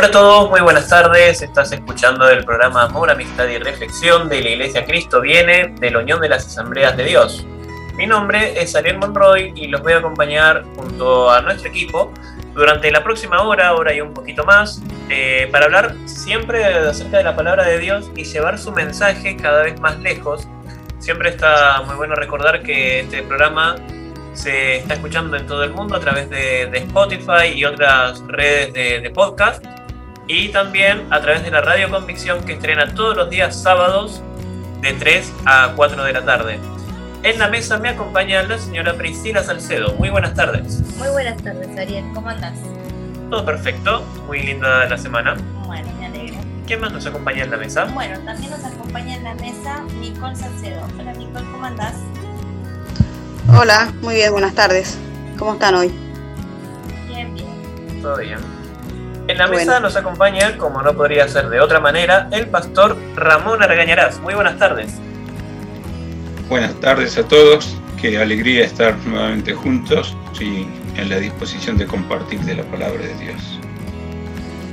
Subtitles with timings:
[0.00, 1.42] Hola a todos, muy buenas tardes.
[1.42, 5.98] Estás escuchando el programa Amor, Amistad y Reflexión de la Iglesia Cristo Viene de la
[5.98, 7.46] Unión de las Asambleas de Dios.
[7.96, 12.14] Mi nombre es Ariel Monroy y los voy a acompañar junto a nuestro equipo
[12.54, 14.80] durante la próxima hora, hora y un poquito más,
[15.10, 19.64] eh, para hablar siempre acerca de la palabra de Dios y llevar su mensaje cada
[19.64, 20.48] vez más lejos.
[20.98, 23.76] Siempre está muy bueno recordar que este programa
[24.32, 29.00] se está escuchando en todo el mundo a través de, Spotify y otras redes de,
[29.00, 29.62] de, podcast.
[30.32, 34.22] Y también a través de la Radio Convicción que estrena todos los días sábados
[34.80, 36.60] de 3 a 4 de la tarde.
[37.24, 39.92] En la mesa me acompaña la señora Priscila Salcedo.
[39.94, 40.82] Muy buenas tardes.
[40.98, 42.04] Muy buenas tardes, Ariel.
[42.14, 42.56] ¿Cómo andás?
[43.28, 44.04] Todo perfecto.
[44.28, 45.36] Muy linda la semana.
[45.66, 46.38] Bueno, me alegro.
[46.64, 47.86] ¿Quién más nos acompaña en la mesa?
[47.86, 50.86] Bueno, también nos acompaña en la mesa Nicole Salcedo.
[50.96, 51.96] Hola, Nicole, ¿cómo andás?
[53.48, 54.96] Hola, muy bien, buenas tardes.
[55.36, 55.90] ¿Cómo están hoy?
[57.08, 58.00] Bien, bien.
[58.00, 58.59] Todo bien.
[59.28, 63.62] En la mesa nos acompaña, como no podría ser de otra manera, el pastor Ramón
[63.62, 64.18] Argañarás.
[64.20, 64.94] Muy buenas tardes.
[66.48, 72.40] Buenas tardes a todos, qué alegría estar nuevamente juntos y en la disposición de compartir
[72.40, 73.60] de la palabra de Dios.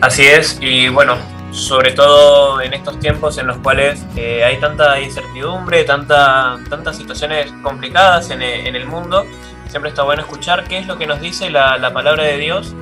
[0.01, 1.17] Así es, y bueno,
[1.51, 7.51] sobre todo en estos tiempos en los cuales eh, hay tanta incertidumbre, tanta, tantas situaciones
[7.63, 9.25] complicadas en, el mundo,
[9.69, 12.75] siempre está bueno escuchar qué es lo que nos dice la, palabra de Dios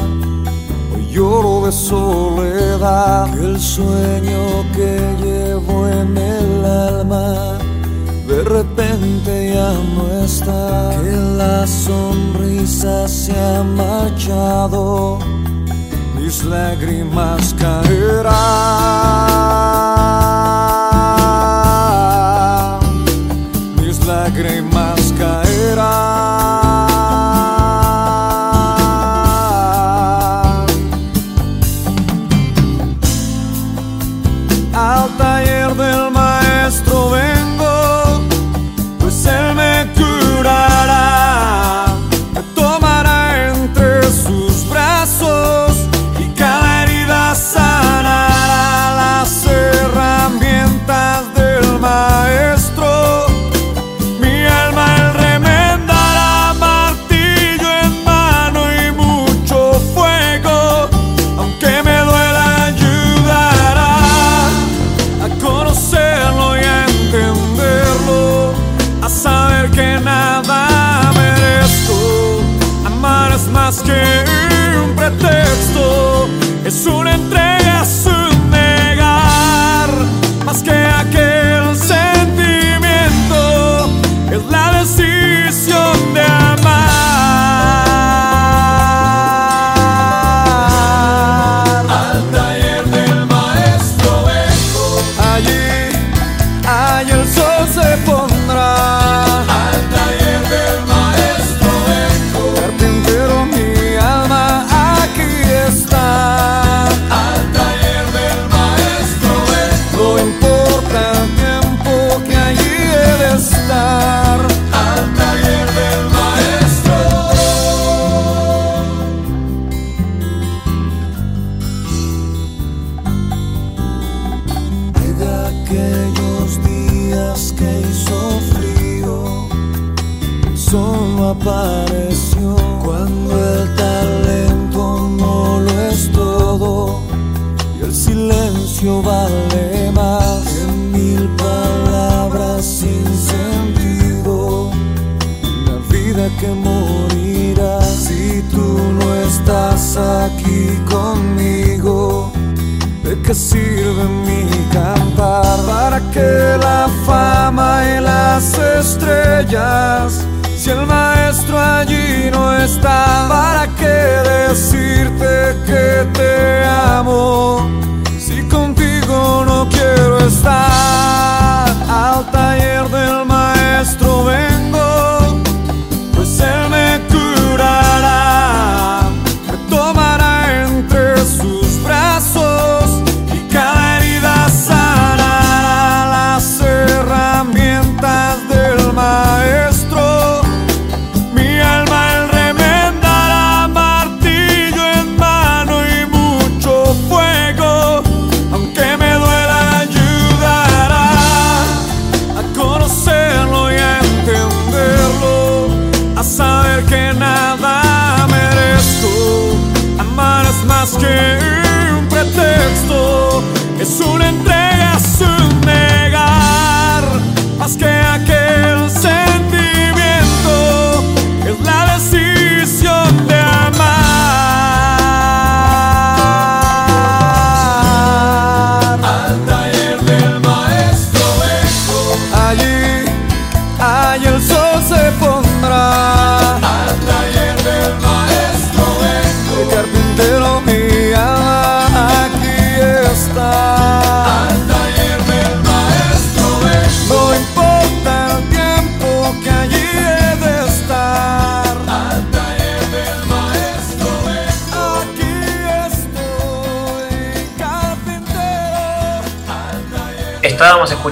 [0.93, 3.33] Hoy lloro de soledad.
[3.33, 4.41] Que el sueño
[4.75, 4.93] que
[5.23, 7.61] llevo en el alma
[8.31, 15.19] de repente ya no está, que la sonrisa se ha marchado,
[16.15, 18.31] mis lágrimas caerán,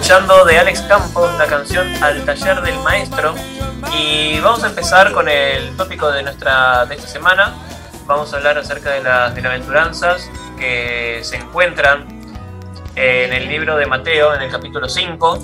[0.09, 3.35] escuchando de Alex Campos la canción Al taller del maestro
[3.95, 7.53] y vamos a empezar con el tópico de nuestra de esta semana.
[8.07, 10.27] Vamos a hablar acerca de las bienaventuranzas
[10.57, 12.07] que se encuentran
[12.95, 15.43] en el libro de Mateo, en el capítulo 5.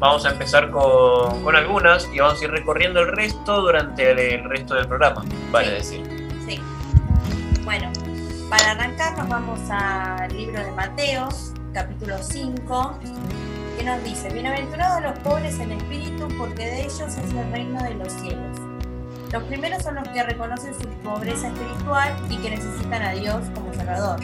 [0.00, 4.44] Vamos a empezar con, con algunas y vamos a ir recorriendo el resto durante el
[4.50, 6.28] resto del programa, vale decir.
[6.46, 6.60] Sí.
[7.62, 7.90] Bueno,
[8.50, 11.26] para arrancar nos vamos al libro de Mateo,
[11.72, 13.00] capítulo 5,
[13.76, 17.94] que nos dice, bienaventurados los pobres en espíritu, porque de ellos es el reino de
[17.94, 18.58] los cielos.
[19.32, 23.74] Los primeros son los que reconocen su pobreza espiritual y que necesitan a Dios como
[23.74, 24.20] Salvador.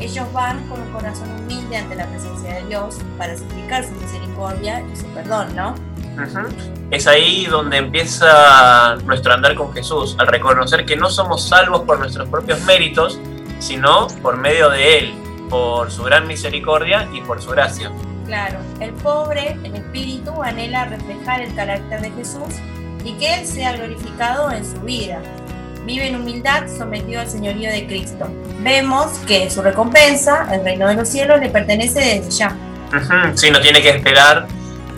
[0.00, 4.84] Ellos van con un corazón humilde ante la presencia de Dios para suplicar su misericordia
[4.92, 5.74] y su perdón, ¿no?
[6.14, 6.48] Ujú.
[6.90, 11.98] Es ahí donde empieza nuestro andar con Jesús, al reconocer que no somos salvos por
[11.98, 13.18] nuestros propios méritos,
[13.58, 15.14] sino por medio de Él,
[15.50, 17.90] por su gran misericordia y por su gracia.
[18.26, 22.54] Claro, el pobre en espíritu anhela reflejar el carácter de Jesús
[23.04, 25.20] y que Él sea glorificado en su vida.
[25.84, 28.26] Vive en humildad sometido al señorío de Cristo.
[28.60, 32.56] Vemos que su recompensa, el reino de los cielos, le pertenece desde ya.
[33.34, 34.46] Sí, no tiene que esperar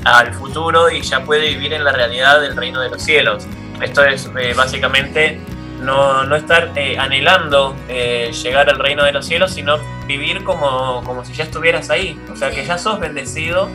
[0.05, 3.45] al futuro y ya puede vivir en la realidad del reino de los cielos.
[3.83, 5.41] Esto es eh, básicamente
[5.81, 11.03] no, no estar eh, anhelando eh, llegar al reino de los cielos, sino vivir como,
[11.05, 12.21] como si ya estuvieras ahí.
[12.33, 13.69] O sea, que ya sos bendecido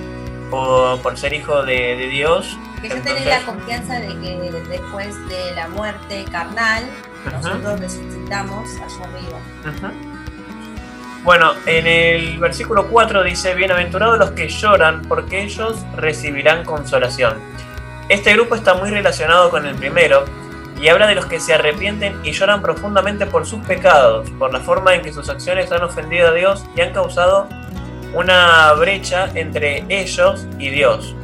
[0.49, 2.57] por, por ser hijo de, de Dios.
[2.81, 6.83] Que ya tenés la confianza de que después de la muerte carnal,
[7.25, 7.35] Ujú.
[7.35, 9.39] nosotros resucitamos allá arriba.
[9.65, 10.11] Ujú.
[11.23, 17.37] Bueno, en el versículo 4 dice, bienaventurados los que lloran, porque ellos recibirán consolación.
[18.09, 20.25] Este grupo está muy relacionado con el primero
[20.81, 24.59] y habla de los que se arrepienten y lloran profundamente por sus pecados, por la
[24.59, 27.47] forma en que sus acciones han ofendido a Dios y han causado
[28.15, 31.15] una brecha entre ellos y Dios.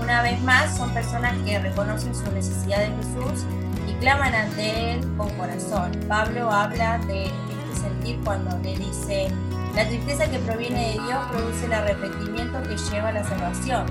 [0.00, 3.44] Una vez más, son personas que reconocen su necesidad de Jesús
[3.86, 5.92] y claman ante Él con corazón.
[6.08, 9.28] Pablo habla de este sentir cuando le dice,
[9.76, 13.86] la tristeza que proviene de Dios produce el arrepentimiento que lleva a la salvación,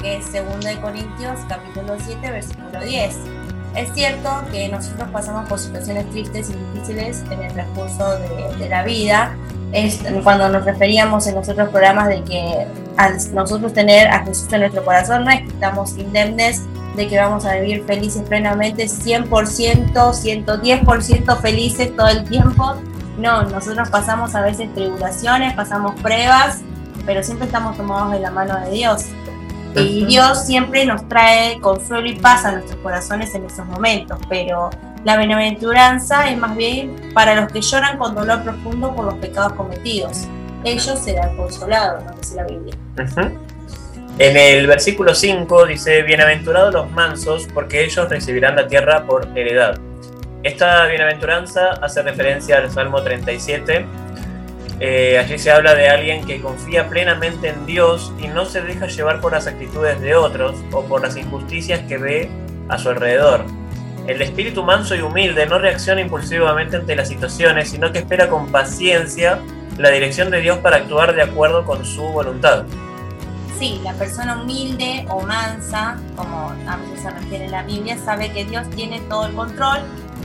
[0.00, 3.16] que es 2 de Corintios capítulo 7 versículo 10.
[3.74, 8.68] Es cierto que nosotros pasamos por situaciones tristes y difíciles en el transcurso de, de
[8.68, 9.34] la vida.
[9.72, 14.52] Es cuando nos referíamos en los otros programas de que al nosotros tener a Jesús
[14.52, 16.62] en nuestro corazón, no es que estamos indemnes
[16.96, 22.74] de que vamos a vivir felices plenamente, 100%, 110% felices todo el tiempo.
[23.18, 26.60] No, nosotros pasamos a veces tribulaciones, pasamos pruebas,
[27.06, 29.06] pero siempre estamos tomados de la mano de Dios.
[29.74, 34.70] Y Dios siempre nos trae consuelo y paz a nuestros corazones en esos momentos, pero
[35.04, 39.54] la bienaventuranza es más bien para los que lloran con dolor profundo por los pecados
[39.54, 40.26] cometidos.
[40.64, 42.74] Ellos serán consolados, nos dice la Biblia.
[44.18, 49.78] En el versículo 5 dice, bienaventurados los mansos, porque ellos recibirán la tierra por heredad.
[50.42, 53.86] Esta bienaventuranza hace referencia al Salmo 37.
[54.80, 58.86] Eh, allí se habla de alguien que confía plenamente en Dios y no se deja
[58.86, 62.30] llevar por las actitudes de otros o por las injusticias que ve
[62.68, 63.44] a su alrededor.
[64.06, 68.50] El espíritu manso y humilde no reacciona impulsivamente ante las situaciones, sino que espera con
[68.50, 69.38] paciencia
[69.78, 72.64] la dirección de Dios para actuar de acuerdo con su voluntad.
[73.58, 78.32] Sí, la persona humilde o mansa, como a veces se refiere en la Biblia, sabe
[78.32, 79.82] que Dios tiene todo el control,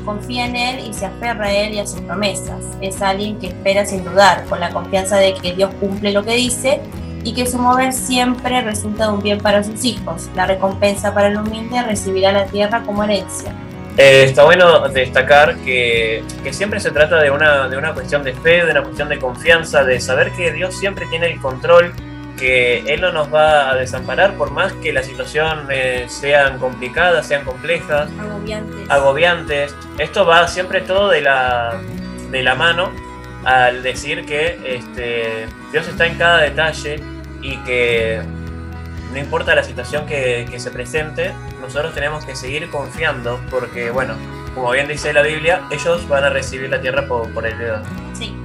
[0.08, 2.64] confía en Él y se aferra a Él y a sus promesas.
[2.82, 6.36] Es alguien que espera sin dudar, con la confianza de que Dios cumple lo que
[6.36, 6.80] dice
[7.24, 10.30] y que su mover siempre resulta de un bien para sus hijos.
[10.34, 13.54] La recompensa para el humilde recibirá la tierra como herencia.
[13.98, 18.34] Eh, está bueno destacar que, que, siempre se trata de una, de una cuestión de
[18.34, 21.94] fe, de una cuestión de confianza, de saber que Dios siempre tiene el control,
[22.38, 27.28] que Él no nos va a desamparar por más que la situación eh, sean complicadas,
[27.28, 28.90] sean complejas, Agobiantes.
[28.90, 29.76] agobiantes.
[29.98, 31.80] Esto va siempre todo de la,
[32.32, 32.92] de la mano
[33.44, 37.02] al decir que este, Dios está en cada detalle
[37.42, 38.22] y que
[39.12, 44.16] no importa la situación que, que, se presente, nosotros tenemos que seguir confiando porque, bueno,
[44.54, 47.82] como bien dice la Biblia, ellos van a recibir la tierra por, por el dedo.
[48.14, 48.36] Sí.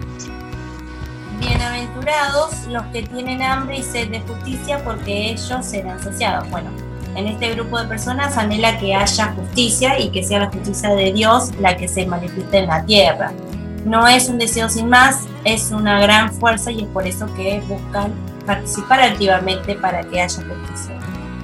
[1.42, 6.48] Bienaventurados los que tienen hambre y sed de justicia porque ellos serán saciados.
[6.50, 6.70] Bueno,
[7.16, 11.12] en este grupo de personas anhela que haya justicia y que sea la justicia de
[11.12, 13.32] Dios la que se manifieste en la tierra.
[13.84, 17.60] No es un deseo sin más, es una gran fuerza y es por eso que
[17.68, 18.12] buscan
[18.46, 20.94] participar activamente para que haya justicia.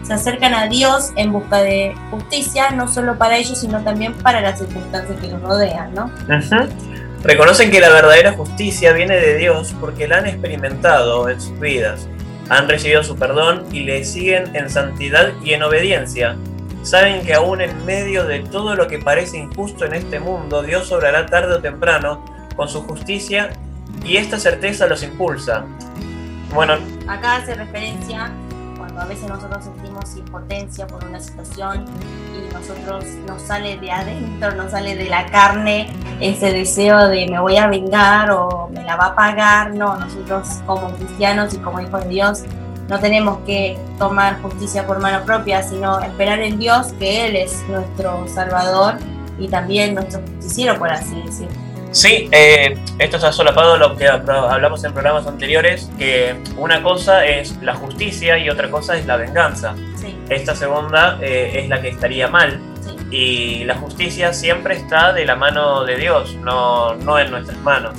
[0.04, 4.40] Se acercan a Dios en busca de justicia, no solo para ellos, sino también para
[4.40, 6.04] las circunstancias que los rodean, ¿no?
[6.28, 6.97] Uh.
[7.22, 12.08] Reconocen que la verdadera justicia viene de Dios porque la han experimentado en sus vidas.
[12.48, 16.36] Han recibido su perdón y le siguen en santidad y en obediencia.
[16.82, 20.92] Saben que aún en medio de todo lo que parece injusto en este mundo, Dios
[20.92, 23.50] obrará tarde o temprano con su justicia
[24.04, 25.66] y esta certeza los impulsa.
[26.54, 28.32] Bueno, acá hace referencia
[29.00, 31.84] a veces nosotros sentimos impotencia por una situación
[32.34, 35.90] y nosotros nos sale de adentro, nos sale de la carne
[36.20, 39.74] ese deseo de me voy a vengar o me la va a pagar.
[39.74, 42.42] No, nosotros como cristianos y como hijos de Dios
[42.88, 47.62] no tenemos que tomar justicia por mano propia, sino esperar en Dios que Él es
[47.68, 48.94] nuestro Salvador
[49.38, 51.67] y también nuestro justiciero, por así decirlo.
[51.90, 57.56] Sí, eh, esto está solapado lo que hablamos en programas anteriores, que una cosa es
[57.62, 59.74] la justicia y otra cosa es la venganza.
[59.96, 60.16] Sí.
[60.28, 62.60] Esta segunda eh, es la que estaría mal.
[62.80, 62.96] Sí.
[63.10, 67.94] Y la justicia siempre está de la mano de Dios, no, no en nuestras manos.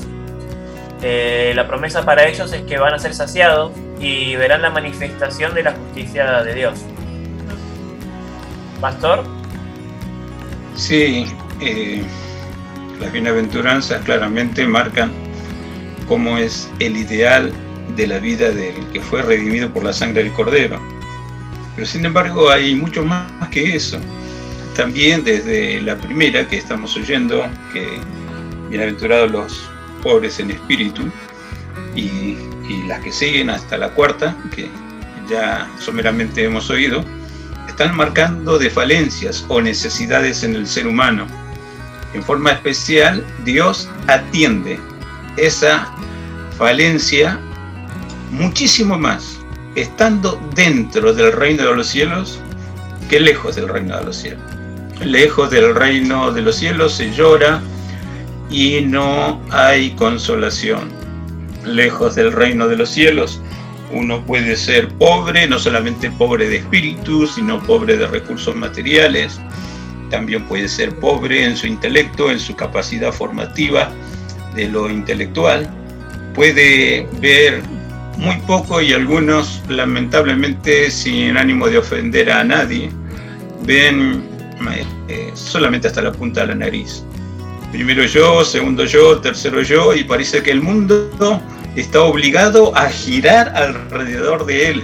[1.02, 5.54] Eh, la promesa para ellos es que van a ser saciados y verán la manifestación
[5.54, 6.80] de la justicia de Dios.
[8.82, 9.24] ¿Pastor?
[10.76, 11.26] Sí,
[11.62, 12.04] eh,
[13.00, 15.12] las bienaventuranzas claramente marcan
[16.08, 17.52] cómo es el ideal
[17.96, 20.80] de la vida del que fue redimido por la sangre del Cordero.
[21.76, 24.00] Pero sin embargo hay mucho más que eso.
[24.76, 27.88] También desde la primera que estamos oyendo, que
[28.70, 29.70] bienaventurados los
[30.02, 31.04] pobres en espíritu,
[31.96, 32.38] y,
[32.70, 34.70] y las que siguen hasta la cuarta, que
[35.30, 37.04] ya someramente hemos oído,
[37.68, 41.28] están marcando de falencias o necesidades en el ser humano.
[42.14, 44.80] En forma especial, Dios atiende
[45.38, 45.92] esa
[46.58, 47.40] falencia
[48.32, 49.40] muchísimo más,
[49.76, 52.40] estando dentro del reino de los cielos
[53.10, 54.42] que lejos del reino de los cielos.
[55.04, 57.62] Lejos del reino de los cielos se llora
[58.50, 60.90] y no hay consolación.
[61.66, 63.42] Lejos del reino de los cielos
[63.92, 69.40] uno puede ser pobre, no solamente pobre de espíritu, sino pobre de recursos materiales.
[70.10, 73.92] También puede ser pobre en su intelecto, en su capacidad formativa
[74.56, 75.70] de lo intelectual.
[76.34, 77.62] Puede ver
[78.18, 82.90] muy poco y algunos, lamentablemente, sin ánimo de ofender a nadie,
[83.64, 84.24] ven
[85.08, 87.04] eh, solamente hasta la punta de la nariz.
[87.72, 91.10] Primero yo, segundo yo, tercero yo, y parece que el mundo
[91.76, 94.84] está obligado a girar alrededor de él.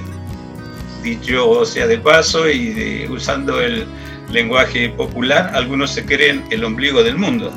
[1.03, 3.85] Dicho sea de paso y de, usando el
[4.29, 7.51] lenguaje popular, algunos se creen el ombligo del mundo,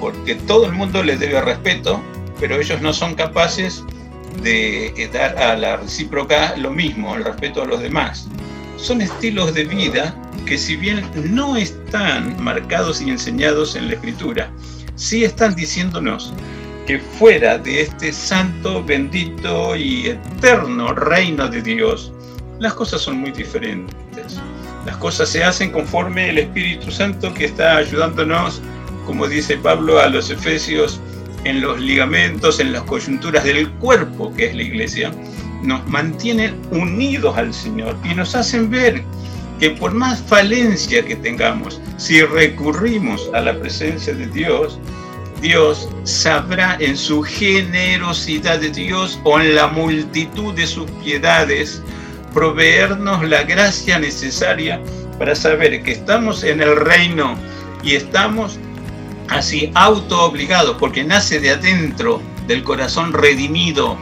[0.00, 2.02] porque todo el mundo les debe respeto,
[2.38, 3.84] pero ellos no son capaces
[4.42, 8.28] de dar a la recíproca lo mismo, el respeto a los demás.
[8.76, 14.50] son estilos de vida que si bien no están marcados y enseñados en la escritura,
[14.94, 16.32] sí están diciéndonos
[16.86, 22.12] que fuera de este santo, bendito y eterno reino de Dios,
[22.60, 24.40] las cosas son muy diferentes.
[24.86, 28.62] Las cosas se hacen conforme el Espíritu Santo que está ayudándonos,
[29.04, 31.00] como dice Pablo a los Efesios,
[31.42, 35.12] en los ligamentos, en las coyunturas del cuerpo que es la iglesia,
[35.62, 39.02] nos mantienen unidos al Señor y nos hacen ver
[39.58, 44.78] que por más falencia que tengamos, si recurrimos a la presencia de Dios,
[45.40, 51.82] Dios sabrá en su generosidad de Dios o en la multitud de sus piedades
[52.36, 54.78] proveernos la gracia necesaria
[55.18, 57.34] para saber que estamos en el reino
[57.82, 58.58] y estamos
[59.30, 63.96] así auto obligados porque nace de adentro del corazón redimido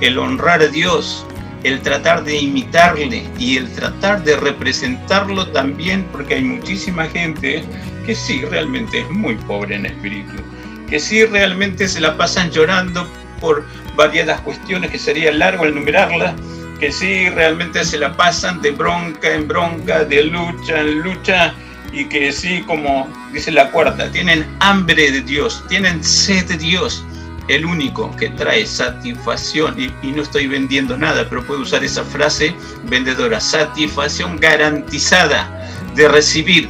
[0.00, 1.24] el honrar a Dios,
[1.62, 7.62] el tratar de imitarle y el tratar de representarlo también porque hay muchísima gente
[8.04, 10.42] que sí realmente es muy pobre en espíritu,
[10.90, 13.06] que sí realmente se la pasan llorando
[13.40, 13.64] por
[13.94, 16.34] variadas cuestiones que sería largo enumerarlas
[16.78, 21.54] que sí realmente se la pasan de bronca en bronca, de lucha en lucha,
[21.92, 27.04] y que sí, como dice la cuarta, tienen hambre de Dios, tienen sed de Dios,
[27.48, 32.54] el único que trae satisfacción, y, no estoy vendiendo nada, pero puedo usar esa frase
[32.84, 35.48] vendedora, satisfacción garantizada
[35.94, 36.68] de recibir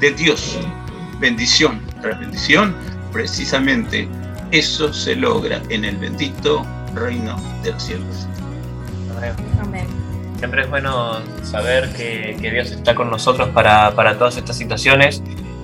[0.00, 0.58] de Dios
[1.18, 2.74] bendición La bendición,
[3.12, 4.08] precisamente
[4.52, 8.28] eso se logra en el bendito reino de los cielos.
[10.38, 15.22] Siempre es bueno saber que, Dios está con nosotros para, todas estas situaciones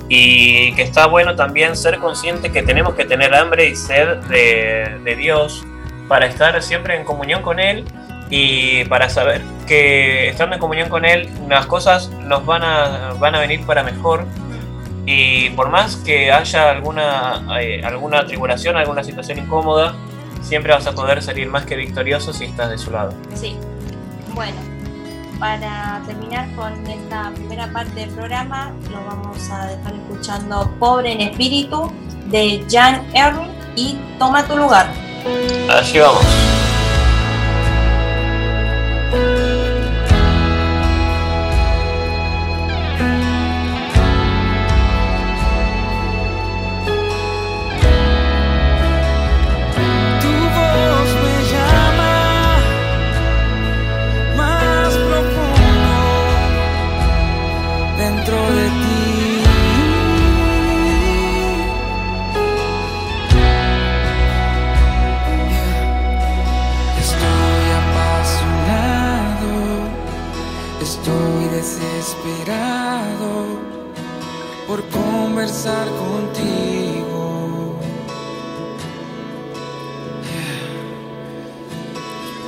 [0.09, 5.17] y que está bueno también ser consciente que tenemos que tener hambre y sed de,
[5.17, 5.65] Dios
[6.09, 7.85] para estar siempre en comunión con Él
[8.31, 13.35] y para saber que estando en comunión con Él las cosas nos van a, van
[13.35, 14.25] a venir para mejor.
[15.05, 19.97] Y por más que haya alguna, eh, alguna tribulación, alguna situación incómoda,
[20.43, 23.15] siempre vas a poder salir más que victorioso si estás de su lado.
[23.35, 23.57] Sí.
[24.35, 24.57] Bueno,
[25.39, 31.21] para terminar con esta primera parte del programa, lo vamos a dejar escuchando Pobre en
[31.21, 31.93] Espíritu
[32.27, 34.93] de Jan Erwin y Toma tu lugar.
[35.71, 36.25] Así vamos.
[75.43, 77.75] conversar contigo.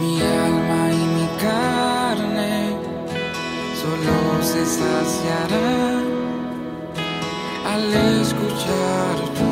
[0.00, 2.76] Mi alma y mi carne
[3.80, 6.04] solo se saciarán
[7.66, 9.43] al escuchar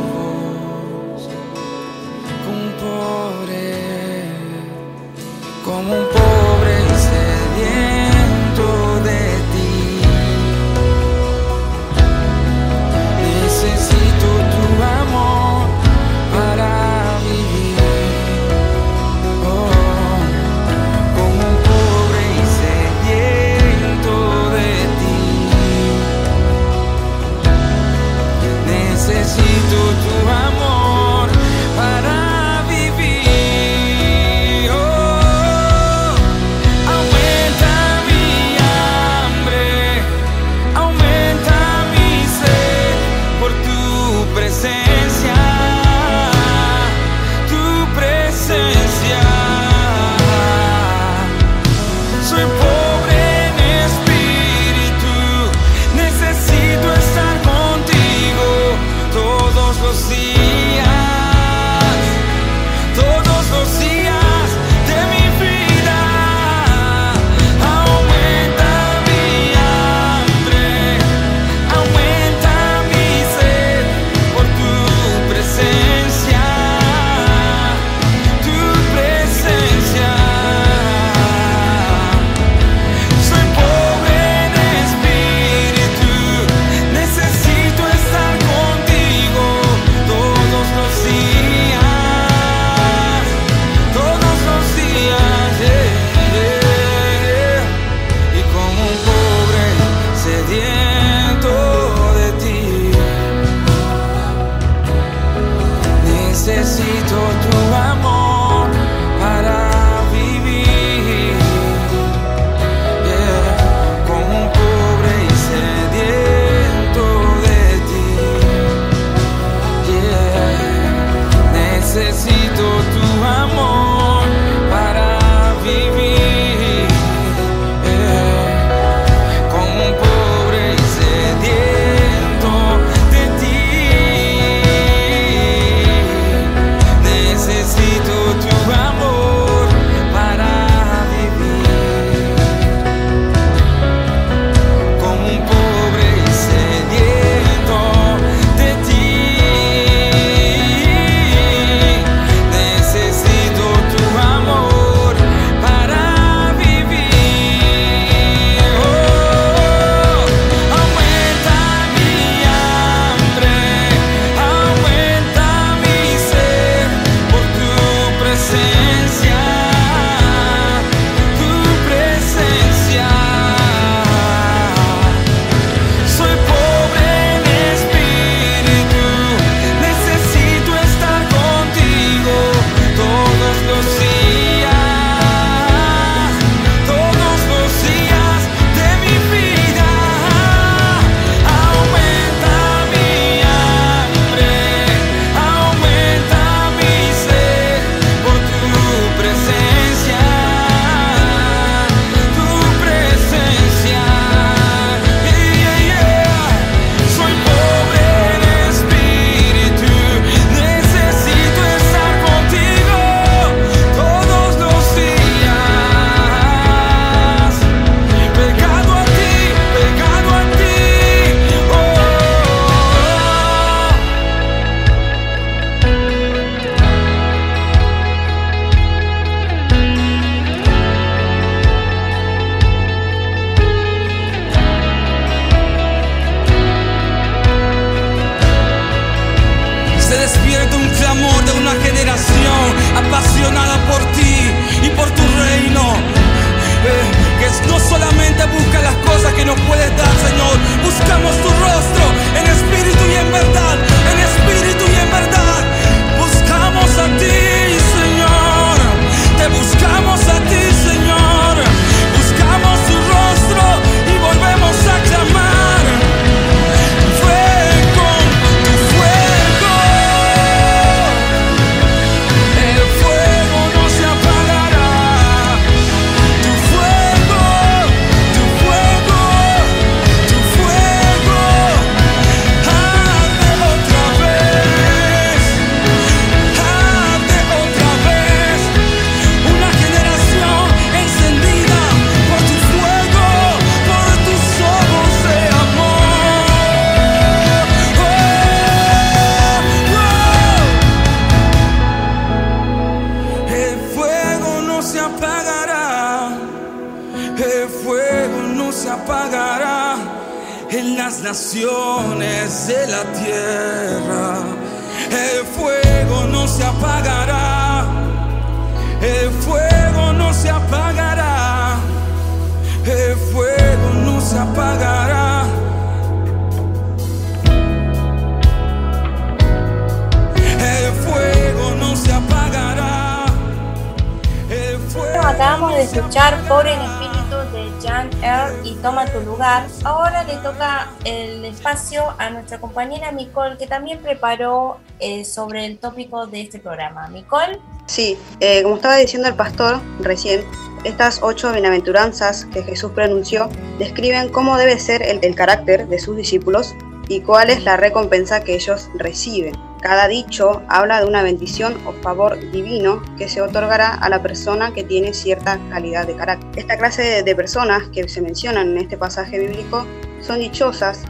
[343.72, 347.08] también preparó eh, sobre el tópico de este programa.
[347.08, 347.58] Nicole.
[347.86, 350.44] Sí, eh, como estaba diciendo el pastor recién,
[350.84, 356.18] estas ocho bienaventuranzas que Jesús pronunció describen cómo debe ser el, el carácter de sus
[356.18, 356.74] discípulos
[357.08, 359.54] y cuál es la recompensa que ellos reciben.
[359.80, 364.74] Cada dicho habla de una bendición o favor divino que se otorgará a la persona
[364.74, 366.50] que tiene cierta calidad de carácter.
[366.56, 369.86] Esta clase de personas que se mencionan en este pasaje bíblico
[370.20, 371.04] son dichosas,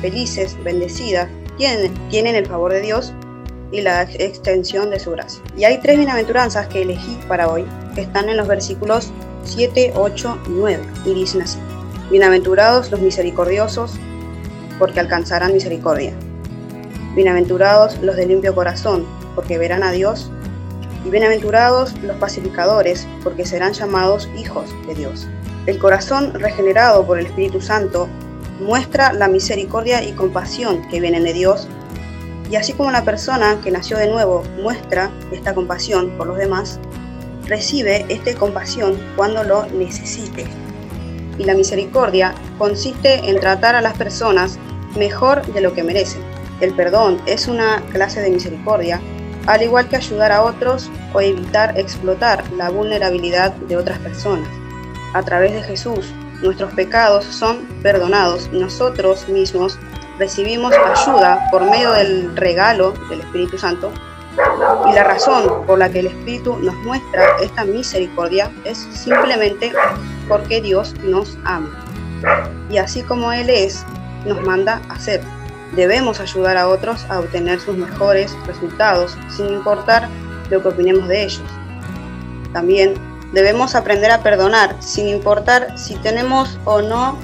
[0.00, 3.12] felices, bendecidas, tienen, el favor de Dios
[3.70, 5.42] y la extensión de su gracia.
[5.56, 7.64] Y hay tres bienaventuranzas que elegí para hoy,
[7.94, 9.12] que están en los versículos
[9.44, 11.58] 7, 8 y 9, y dicen así.
[12.10, 13.92] Bienaventurados los misericordiosos,
[14.78, 16.12] porque alcanzarán misericordia.
[17.14, 20.30] Bienaventurados los de limpio corazón, porque verán a Dios.
[21.04, 25.28] Y bienaventurados los pacificadores, porque serán llamados hijos de Dios.
[25.66, 28.08] El corazón regenerado por el Espíritu Santo
[28.60, 31.68] muestra la misericordia y compasión que vienen de Dios.
[32.50, 36.78] Y así como la persona que nació de nuevo muestra esta compasión por los demás,
[37.46, 40.46] recibe esta compasión cuando lo necesite.
[41.38, 44.58] Y la misericordia consiste en tratar a las personas
[44.96, 46.22] mejor de lo que merecen.
[46.60, 49.00] El perdón es una clase de misericordia,
[49.46, 54.48] al igual que ayudar a otros o evitar explotar la vulnerabilidad de otras personas.
[55.12, 56.12] A través de Jesús,
[56.44, 59.78] nuestros pecados son perdonados y nosotros mismos
[60.18, 63.90] recibimos ayuda por medio del regalo del Espíritu Santo.
[64.88, 69.72] Y la razón por la que el Espíritu nos muestra esta misericordia es simplemente
[70.28, 71.70] porque Dios nos ama.
[72.70, 73.84] Y así como Él es,
[74.26, 75.22] nos manda a hacer.
[75.72, 80.08] Debemos ayudar a otros a obtener sus mejores resultados, sin importar
[80.50, 81.42] lo que opinemos de ellos.
[82.52, 82.94] También
[83.34, 87.18] debemos aprender a perdonar, sin importar si tenemos o no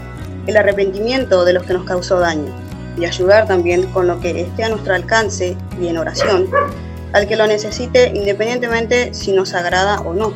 [0.47, 2.53] el arrepentimiento de los que nos causó daño,
[2.99, 6.49] y ayudar también con lo que esté a nuestro alcance y en oración
[7.13, 10.33] al que lo necesite independientemente si nos agrada o no.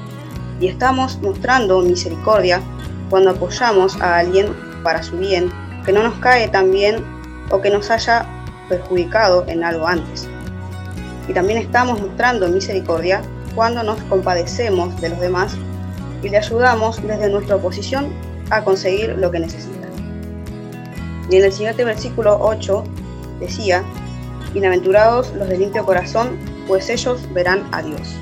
[0.61, 2.61] Y estamos mostrando misericordia
[3.11, 5.53] cuando apoyamos a alguien para su bien,
[5.85, 7.05] que no nos cae tan bien
[7.51, 8.27] o que nos haya
[8.69, 10.29] perjudicado en algo antes.
[11.29, 13.23] Y también estamos mostrando misericordia
[13.55, 15.57] cuando nos compadecemos de los demás
[16.23, 18.13] y le ayudamos desde nuestra posición
[18.51, 19.89] a conseguir lo que necesita.
[21.31, 22.85] Y en el siguiente versículo 8
[23.41, 23.83] decía,
[24.53, 26.39] Bienaventurados los de limpio corazón,
[26.69, 28.15] pues ellos verán a Dios.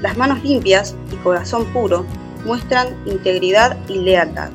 [0.00, 2.04] Las manos limpias y corazón puro
[2.44, 4.50] muestran integridad y lealtad.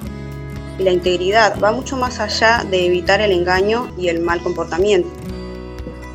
[0.79, 5.09] Y la integridad va mucho más allá de evitar el engaño y el mal comportamiento.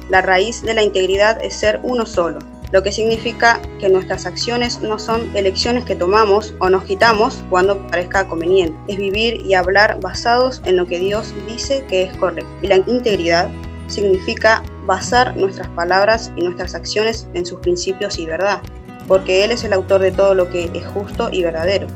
[0.08, 2.38] La raíz de la integridad es ser uno solo,
[2.70, 7.78] lo que significa que nuestras acciones no son elecciones que tomamos o nos quitamos cuando
[7.88, 8.76] parezca conveniente.
[8.88, 12.50] Es vivir y hablar basados en lo que Dios dice que es correcto.
[12.62, 13.50] Y la integridad
[13.86, 18.60] significa basar nuestras palabras y nuestras acciones en sus principios y verdad,
[19.06, 21.86] porque Él es el autor de todo lo que es justo y verdadero.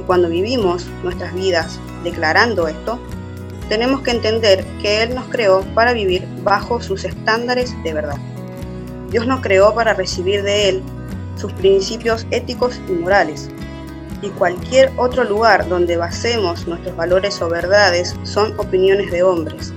[0.00, 2.98] Y cuando vivimos nuestras vidas declarando esto,
[3.68, 8.16] tenemos que entender que Él nos creó para vivir bajo sus estándares de verdad.
[9.10, 10.82] Dios nos creó para recibir de Él
[11.36, 13.48] sus principios éticos y morales.
[14.22, 19.72] Y cualquier otro lugar donde basemos nuestros valores o verdades son opiniones de hombres.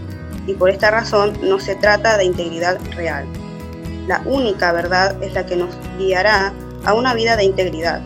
[0.48, 3.26] Y por esta razón no se trata de integridad real.
[4.08, 6.54] La única verdad es la que nos guiará
[6.86, 8.02] a una vida de integridad.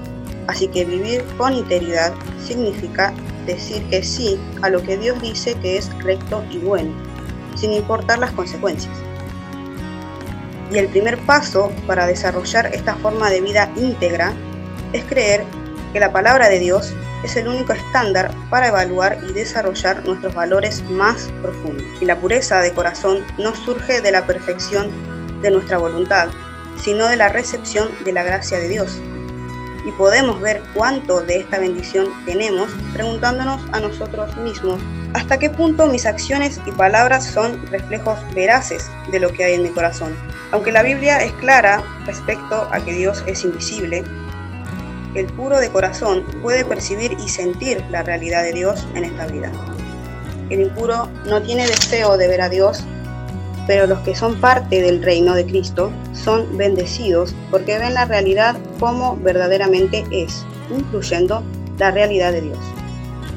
[0.47, 2.13] Así que vivir con integridad
[2.45, 3.13] significa
[3.45, 6.91] decir que sí a lo que Dios dice que es recto y bueno,
[7.55, 8.93] sin importar las consecuencias.
[10.73, 14.33] Y el primer paso para desarrollar esta forma de vida íntegra
[14.91, 15.43] es creer
[15.93, 16.91] que la palabra de Dios
[17.23, 21.86] es el único estándar para evaluar y desarrollar nuestros valores más profundos.
[22.01, 24.89] Y la pureza de corazón no surge de la perfección
[25.43, 26.29] de nuestra voluntad,
[26.81, 28.99] sino de la recepción de la gracia de Dios.
[29.85, 34.79] Y podemos ver cuánto de esta bendición tenemos preguntándonos a nosotros mismos
[35.13, 39.63] hasta qué punto mis acciones y palabras son reflejos veraces de lo que hay en
[39.63, 40.15] mi corazón.
[40.51, 44.03] Aunque la Biblia es clara respecto a que Dios es invisible,
[45.15, 49.51] El puro de corazón puede percibir y sentir la realidad de Dios en esta vida.
[50.49, 52.83] El impuro no tiene deseo de ver a Dios,
[53.67, 58.56] pero los que son parte del reino de Cristo son bendecidos porque ven la realidad
[58.80, 61.43] como verdaderamente es, incluyendo
[61.78, 62.60] la realidad de Dios.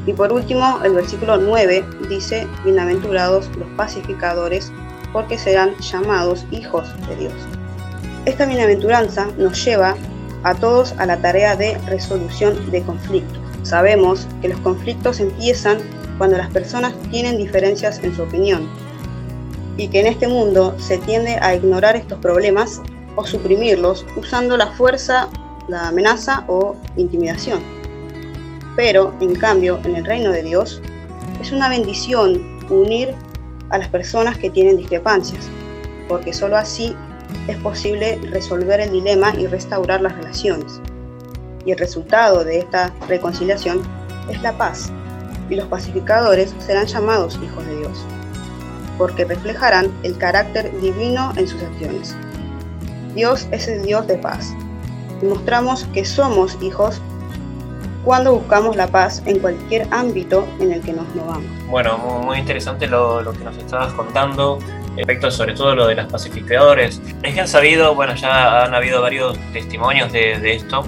[0.07, 4.73] Y por último, el versículo 9 dice, bienaventurados los pacificadores,
[5.13, 7.35] porque serán llamados hijos de Dios.
[8.25, 9.97] Esta bienaventuranza nos lleva
[10.43, 13.39] a todos a la tarea de resolución de conflictos.
[13.63, 15.79] Sabemos que los conflictos empiezan
[16.19, 18.69] cuando las personas tienen diferencias en su opinión
[19.77, 22.81] y que en este mundo se tiende a ignorar estos problemas
[23.15, 25.29] o suprimirlos usando la fuerza,
[25.69, 27.61] la amenaza o intimidación.
[28.77, 30.83] Pero, en cambio, en el reino de Dios,
[31.41, 33.15] es una bendición unir
[33.71, 35.49] a las personas que tienen discrepancias,
[36.09, 36.95] porque sólo así
[37.49, 40.81] es posible resolver el dilema y restaurar las relaciones.
[41.65, 43.83] Y el resultado de esta reconciliación
[44.31, 44.91] es la paz,
[45.51, 48.05] y los pacificadores serán llamados hijos de Dios,
[48.99, 52.17] porque reflejarán el carácter divino en sus acciones.
[53.15, 54.55] Dios es el Dios de paz,
[55.23, 57.01] y mostramos que somos hijos
[58.05, 61.51] cuando buscamos la paz en cualquier ámbito en el que nos movamos.
[61.69, 64.61] Bueno, muy, interesante lo, que nos estabas contando
[64.97, 67.03] respecto sobre todo lo de los pacificadores.
[67.23, 70.85] Es que han sabido, bueno, ya han habido varios testimonios de, esto,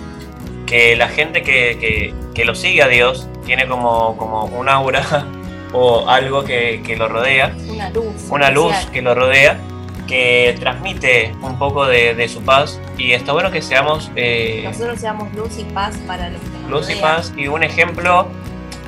[0.67, 5.27] que la gente que, que, lo sigue a Dios tiene como, como un aura
[5.73, 7.55] o algo que, que lo rodea.
[7.69, 8.29] Una luz.
[8.31, 9.59] Una luz que lo rodea
[10.07, 14.11] que transmite un poco de, su paz y está bueno que seamos...
[14.17, 17.63] Eh, Nosotros seamos luz y paz para los que nos Luz y paz y un
[17.63, 18.27] ejemplo,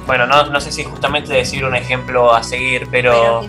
[0.07, 3.43] bueno, no, no, sé si justamente decir un ejemplo a seguir, pero,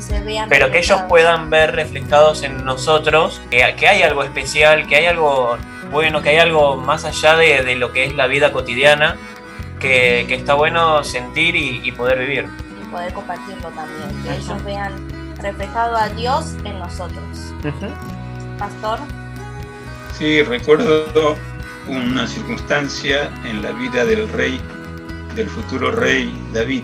[0.50, 5.06] pero que, ellos puedan ver reflejados en nosotros que, que, hay algo especial, que hay
[5.06, 5.58] algo
[5.92, 9.18] bueno, que hay algo más allá de, de lo que es la vida cotidiana,
[9.80, 12.48] que, que está bueno sentir y, poder vivir.
[12.92, 17.54] Poder compartirlo también, que ellos vean reflejado a Dios en nosotros.
[18.60, 19.00] Pastor.
[20.18, 21.38] Sí, recuerdo
[21.88, 24.60] una circunstancia en la vida del rey,
[25.36, 26.84] del futuro rey David.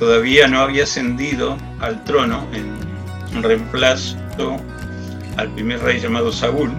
[0.00, 4.18] Todavía no había ascendido al trono en reemplazo
[5.36, 6.72] al primer rey llamado Saúl,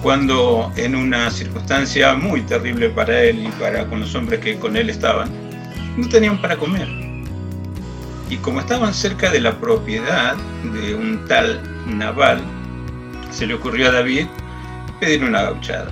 [0.00, 4.76] cuando en una circunstancia muy terrible para él y para con los hombres que con
[4.76, 5.28] él estaban,
[5.96, 7.07] no tenían para comer
[8.30, 10.36] y como estaban cerca de la propiedad
[10.72, 12.40] de un tal Naval,
[13.30, 14.26] se le ocurrió a David
[15.00, 15.90] pedir una gauchada.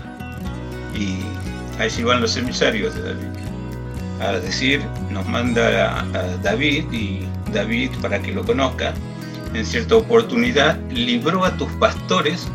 [0.94, 1.20] Y
[1.90, 3.38] se van los emisarios de David.
[4.20, 8.94] A decir, nos manda a, David y David, para que lo conozca,
[9.52, 12.48] en cierta oportunidad libró a tus pastores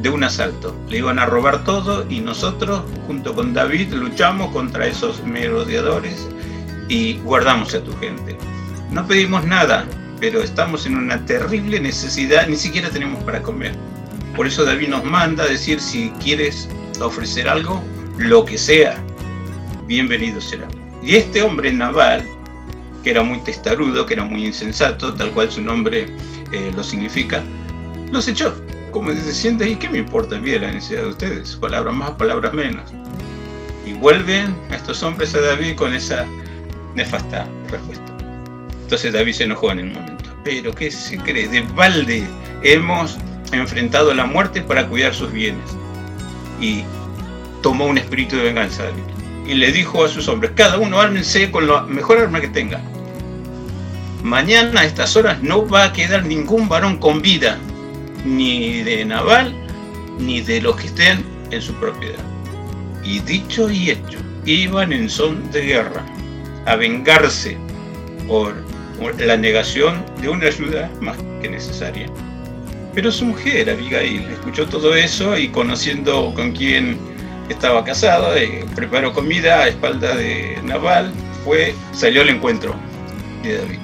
[0.00, 0.74] de un asalto.
[0.88, 6.28] Le iban a robar todo y nosotros, junto con David, luchamos contra esos merodeadores
[6.88, 8.31] y guardamos a tu gente.
[8.92, 9.86] No pedimos nada,
[10.20, 13.74] pero estamos en una terrible necesidad, ni siquiera tenemos para comer.
[14.36, 16.68] Por eso David nos manda a decir, si quieres
[17.00, 17.82] ofrecer algo,
[18.18, 19.02] lo que sea,
[19.86, 20.68] bienvenido será.
[21.02, 22.22] Y este hombre naval,
[23.02, 26.14] que era muy testarudo, que era muy insensato, tal cual su nombre
[26.52, 27.42] eh, lo significa,
[28.10, 28.54] los echó.
[28.90, 31.56] Como siente ahí, ¿qué me importa bien la necesidad de ustedes?
[31.56, 32.92] Palabras más, palabras menos.
[33.86, 36.26] Y vuelven a estos hombres a David con esa
[36.94, 38.01] nefasta respuesta.
[38.92, 40.36] Entonces David se enojó en el momento.
[40.44, 41.48] Pero ¿qué se cree?
[41.48, 42.26] De balde
[42.62, 43.16] hemos
[43.50, 45.64] enfrentado la muerte para cuidar sus bienes.
[46.60, 46.84] Y
[47.62, 49.02] tomó un espíritu de venganza David.
[49.46, 52.82] Y le dijo a sus hombres, cada uno ármense con la mejor arma que tenga.
[54.22, 57.58] Mañana a estas horas no va a quedar ningún varón con vida,
[58.26, 59.54] ni de Naval,
[60.18, 62.22] ni de los que estén en su propiedad.
[63.02, 66.04] Y dicho y hecho, iban en son de guerra,
[66.66, 67.56] a vengarse
[68.28, 68.54] por
[69.10, 72.06] la negación de una ayuda más que necesaria.
[72.94, 76.98] Pero su mujer, Abigail, escuchó todo eso y conociendo con quién
[77.48, 81.12] estaba casado, eh, preparó comida a espalda de Naval,
[81.44, 82.74] fue, salió al encuentro
[83.42, 83.78] de David.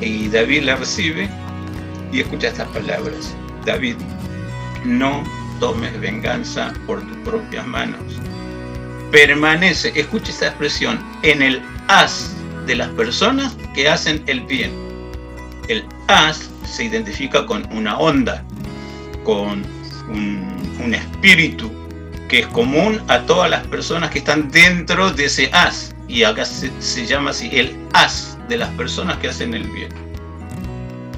[0.00, 1.28] Y, David la recibe
[2.12, 3.34] y escucha estas palabras.
[3.66, 3.96] David,
[4.84, 5.24] no
[5.58, 8.00] tomes venganza por tus propias manos.
[9.10, 12.37] Permanece, escucha esta expresión, en el haz
[12.68, 14.70] de las personas que hacen el bien.
[15.66, 18.44] El haz se identifica con una onda,
[19.24, 19.64] con
[20.08, 21.70] un, espíritu
[22.28, 25.94] que es común a todas las personas que están dentro de ese haz.
[26.06, 29.88] Y acá se, se llama así el haz de las personas que hacen el bien.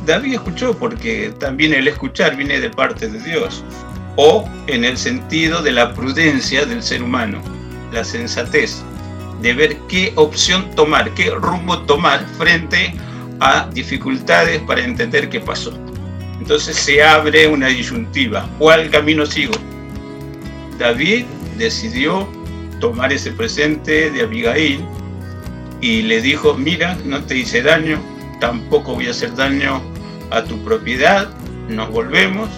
[0.06, 3.62] David escuchó porque también el escuchar viene de parte de Dios,
[4.16, 7.42] o en el sentido de la prudencia del ser humano.
[7.92, 8.84] la sensatez
[9.40, 12.94] de ver qué opción tomar, qué rumbo tomar frente
[13.40, 15.72] a dificultades para entender qué pasó.
[16.38, 18.48] Entonces se abre una disyuntiva.
[18.58, 19.54] ¿Cuál camino sigo?
[20.78, 21.24] David
[21.58, 22.26] decidió
[22.80, 24.84] tomar ese presente de Abigail
[25.80, 27.98] y le dijo, mira, no te hice daño,
[28.40, 29.82] tampoco voy a hacer daño
[30.30, 31.28] a tu propiedad,
[31.68, 32.48] nos volvemos,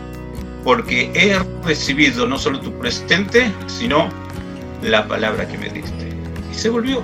[0.64, 4.09] porque he recibido no solo tu presente, sino
[4.82, 6.01] la palabra que me diste.
[6.53, 7.03] Y se volvió.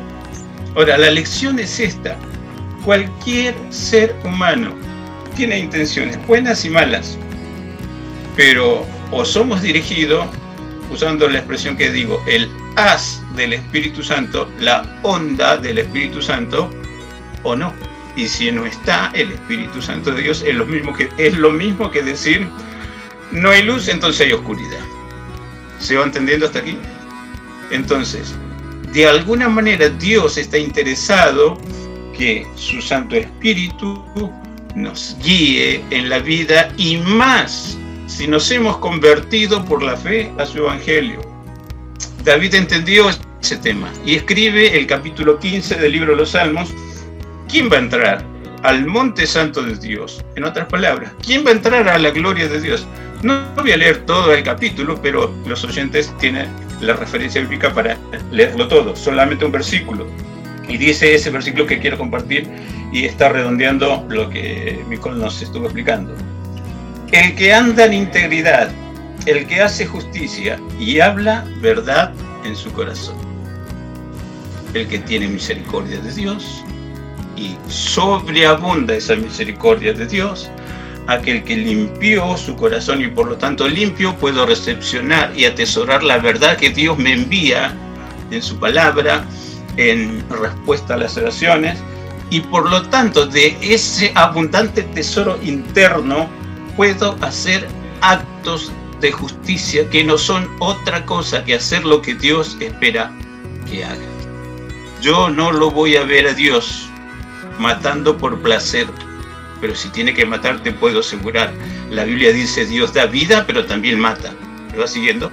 [0.76, 2.16] Ahora, la lección es esta.
[2.84, 4.74] Cualquier ser humano
[5.34, 7.18] tiene intenciones buenas y malas,
[8.36, 10.26] pero o somos dirigidos,
[10.90, 16.70] usando la expresión que digo, el haz del Espíritu Santo, la onda del Espíritu Santo,
[17.42, 17.72] o no.
[18.16, 21.50] Y si no está el Espíritu Santo de Dios, es lo mismo que, es lo
[21.50, 22.48] mismo que decir,
[23.30, 24.80] no hay luz, entonces hay oscuridad.
[25.78, 26.76] ¿Se va entendiendo hasta aquí?
[27.70, 28.34] Entonces,
[28.92, 31.58] de alguna manera Dios está interesado
[32.16, 34.02] que su Santo Espíritu
[34.74, 40.46] nos guíe en la vida y más si nos hemos convertido por la fe a
[40.46, 41.20] su Evangelio.
[42.24, 43.10] David entendió
[43.40, 46.74] ese tema y escribe el capítulo 15 del libro de los Salmos,
[47.48, 48.24] ¿quién va a entrar
[48.62, 50.24] al monte santo de Dios?
[50.36, 52.86] En otras palabras, ¿quién va a entrar a la gloria de Dios?
[53.22, 56.48] No voy a leer todo el capítulo, pero los oyentes tienen
[56.80, 57.96] la referencia bíblica para
[58.30, 60.06] leerlo todo, solamente un versículo.
[60.68, 62.48] Y dice ese versículo que quiero compartir
[62.92, 66.14] y está redondeando lo que Micol nos estuvo explicando.
[67.12, 68.70] El que anda en integridad,
[69.26, 72.12] el que hace justicia y habla verdad
[72.44, 73.16] en su corazón.
[74.74, 76.62] El que tiene misericordia de Dios
[77.36, 80.50] y sobreabunda esa misericordia de Dios,
[81.08, 86.18] aquel que limpió su corazón y por lo tanto limpio puedo recepcionar y atesorar la
[86.18, 87.74] verdad que Dios me envía
[88.30, 89.24] en su palabra,
[89.78, 91.78] en respuesta a las oraciones,
[92.28, 96.28] y por lo tanto de ese abundante tesoro interno
[96.76, 97.66] puedo hacer
[98.02, 103.10] actos de justicia que no son otra cosa que hacer lo que Dios espera
[103.70, 103.96] que haga.
[105.00, 106.90] Yo no lo voy a ver a Dios
[107.58, 108.86] matando por placer
[109.60, 111.52] pero si tiene que matar te puedo asegurar.
[111.90, 114.32] La Biblia dice Dios da vida, pero también mata.
[114.72, 115.30] ¿Me va siguiendo?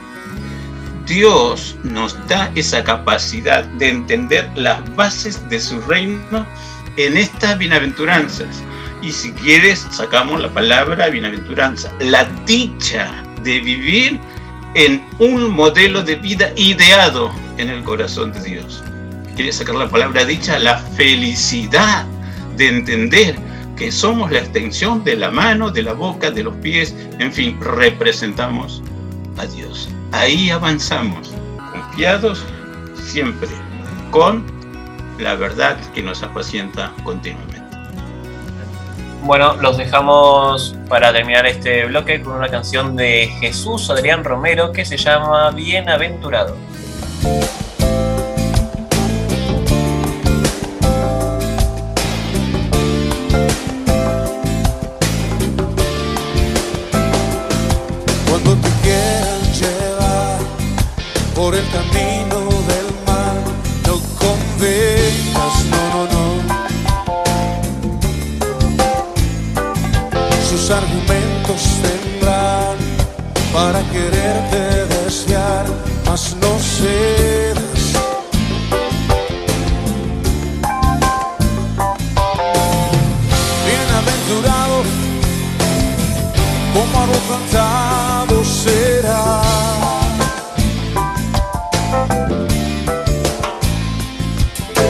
[1.05, 6.45] Dios nos da esa capacidad de entender las bases de su reino
[6.97, 8.63] en estas bienaventuranzas.
[9.01, 14.19] Y si quieres, sacamos la palabra bienaventuranza, la dicha de vivir
[14.73, 18.83] en un modelo de vida ideado en el corazón de Dios.
[19.35, 20.57] ¿Quieres sacar la palabra dicha?
[20.57, 22.05] La felicidad
[22.57, 23.35] de entender
[23.75, 27.59] que somos la extensión de la mano, de la boca, de los pies, en fin,
[27.59, 28.81] representamos
[29.37, 29.89] a Dios.
[30.11, 31.33] Ahí avanzamos,
[31.71, 32.43] confiados
[32.95, 33.49] siempre,
[34.11, 34.45] con
[35.19, 37.55] la verdad que nos apacienta continuamente.
[39.23, 44.85] Bueno, los dejamos para terminar este bloque con una canción de Jesús Adrián Romero que
[44.85, 46.55] se llama Bienaventurado.
[86.75, 89.41] como algo será.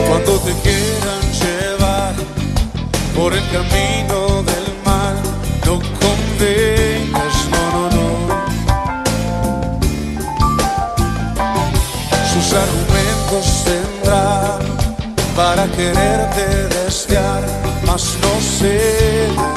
[0.08, 2.14] Cuando te quieran llevar
[3.14, 5.16] por el camino del mal,
[5.64, 8.06] no condenas, no, no, no.
[12.32, 14.60] Sus argumentos tendrán
[15.36, 17.42] para quererte desviar,
[17.86, 19.55] mas no será.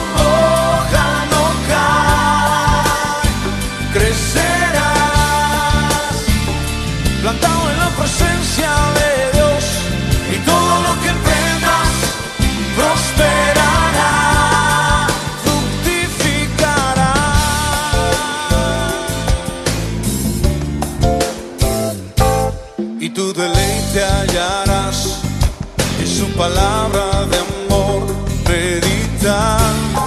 [26.37, 28.03] palabra de amor
[28.49, 30.01] meditando.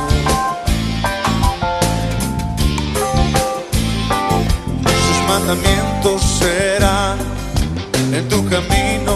[5.06, 7.18] Sus mandamientos serán
[8.14, 9.07] en tu camino.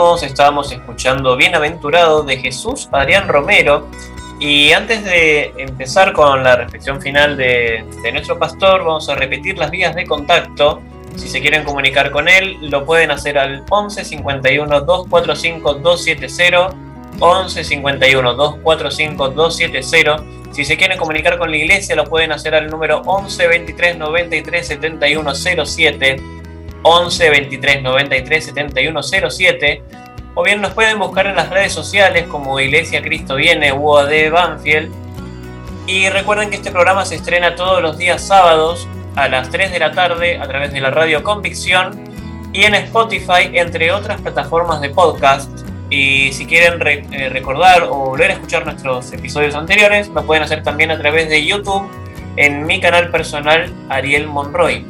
[0.00, 3.86] Volvimos, estábamos escuchando Bienaventurado de Jesús Adrián Romero.
[4.40, 9.58] Y antes de empezar con la reflexión final de, de nuestro pastor, vamos a repetir
[9.58, 10.80] las vías de contacto.
[11.16, 16.70] Si se quieren comunicar con él, lo pueden hacer al 11 51 245 270.
[17.18, 20.24] 11 51 245 270.
[20.52, 24.66] Si se quieren comunicar con la iglesia, lo pueden hacer al número 11 23 93
[24.66, 26.39] 71 07.
[26.82, 29.82] 11 23 93 71 07
[30.34, 34.92] o bien nos pueden buscar en las redes sociales como Iglesia Cristo Viene UAD Banfield.
[35.86, 39.78] Y recuerden que este programa se estrena todos los días sábados a las 3 de
[39.80, 41.98] la tarde a través de la radio Convicción
[42.52, 45.50] y en Spotify, entre otras plataformas de podcast.
[45.90, 46.80] Y si quieren
[47.12, 51.28] eh, recordar o volver a escuchar nuestros episodios anteriores, lo pueden hacer también a través
[51.28, 51.90] de YouTube
[52.36, 54.84] en mi canal personal Ariel Monroy.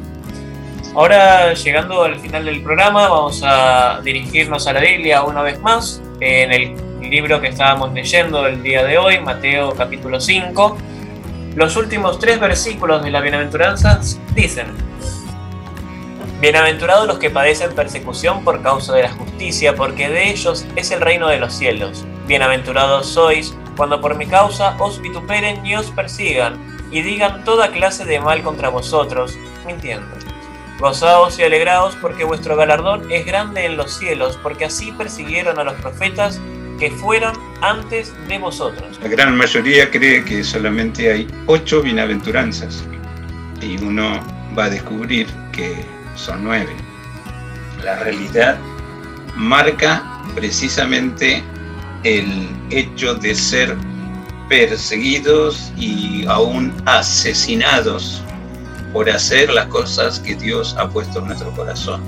[0.93, 6.01] Ahora, llegando al final del programa, vamos a dirigirnos a la Biblia una vez más,
[6.19, 6.75] en el
[7.09, 10.77] libro que estábamos leyendo el día de hoy, Mateo capítulo 5.
[11.55, 14.01] Los últimos tres versículos de la bienaventuranza
[14.35, 14.67] dicen,
[16.41, 20.99] Bienaventurados los que padecen persecución por causa de la justicia, porque de ellos es el
[20.99, 22.05] reino de los cielos.
[22.27, 26.59] Bienaventurados sois cuando por mi causa os vituperen y os persigan,
[26.91, 30.20] y digan toda clase de mal contra vosotros, mintiendo.
[30.81, 35.63] Gozaos y alegraos porque vuestro galardón es grande en los cielos, porque así persiguieron a
[35.63, 36.41] los profetas
[36.79, 38.99] que fueron antes de vosotros.
[39.03, 42.83] La gran mayoría cree que solamente hay ocho bienaventuranzas
[43.61, 44.19] y uno
[44.57, 46.75] va a descubrir que son nueve.
[47.83, 48.57] La realidad
[49.35, 50.03] marca
[50.33, 51.43] precisamente
[52.03, 53.77] el hecho de ser
[54.49, 58.23] perseguidos y aún asesinados
[58.93, 62.01] por hacer las cosas que Dios ha puesto en nuestro corazón.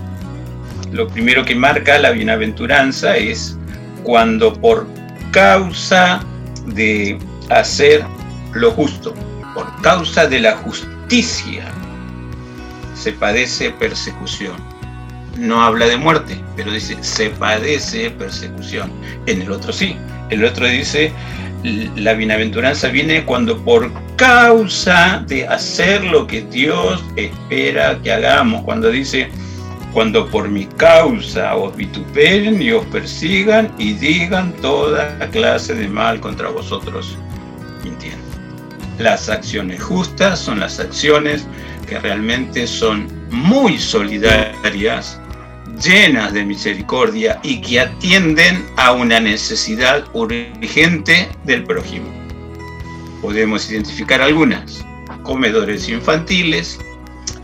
[0.92, 3.58] Lo primero que marca la bienaventuranza es
[4.04, 4.86] cuando por
[5.32, 6.24] causa
[6.68, 7.18] de
[7.50, 8.06] hacer
[8.54, 9.14] lo justo,
[9.54, 11.66] por causa de la justicia,
[12.94, 14.56] se padece persecución.
[15.38, 18.92] No habla de muerte, pero dice se padece persecución.
[19.26, 19.98] En el otro sí.
[20.30, 21.12] El otro dice
[21.64, 28.90] la bienaventuranza viene cuando por causa de hacer lo que Dios espera que hagamos, cuando
[28.90, 29.30] dice,
[29.94, 36.20] cuando por mi causa os vituperen y os persigan y digan toda clase de mal
[36.20, 37.18] contra vosotros,
[37.84, 38.18] mintiendo.
[39.00, 41.48] Las acciones justas son las acciones
[41.88, 45.20] que realmente son muy solidarias
[45.82, 52.08] llenas de misericordia y que atienden a una necesidad urgente del prójimo.
[53.22, 54.86] Podemos identificar algunas,
[55.24, 56.80] comedores infantiles,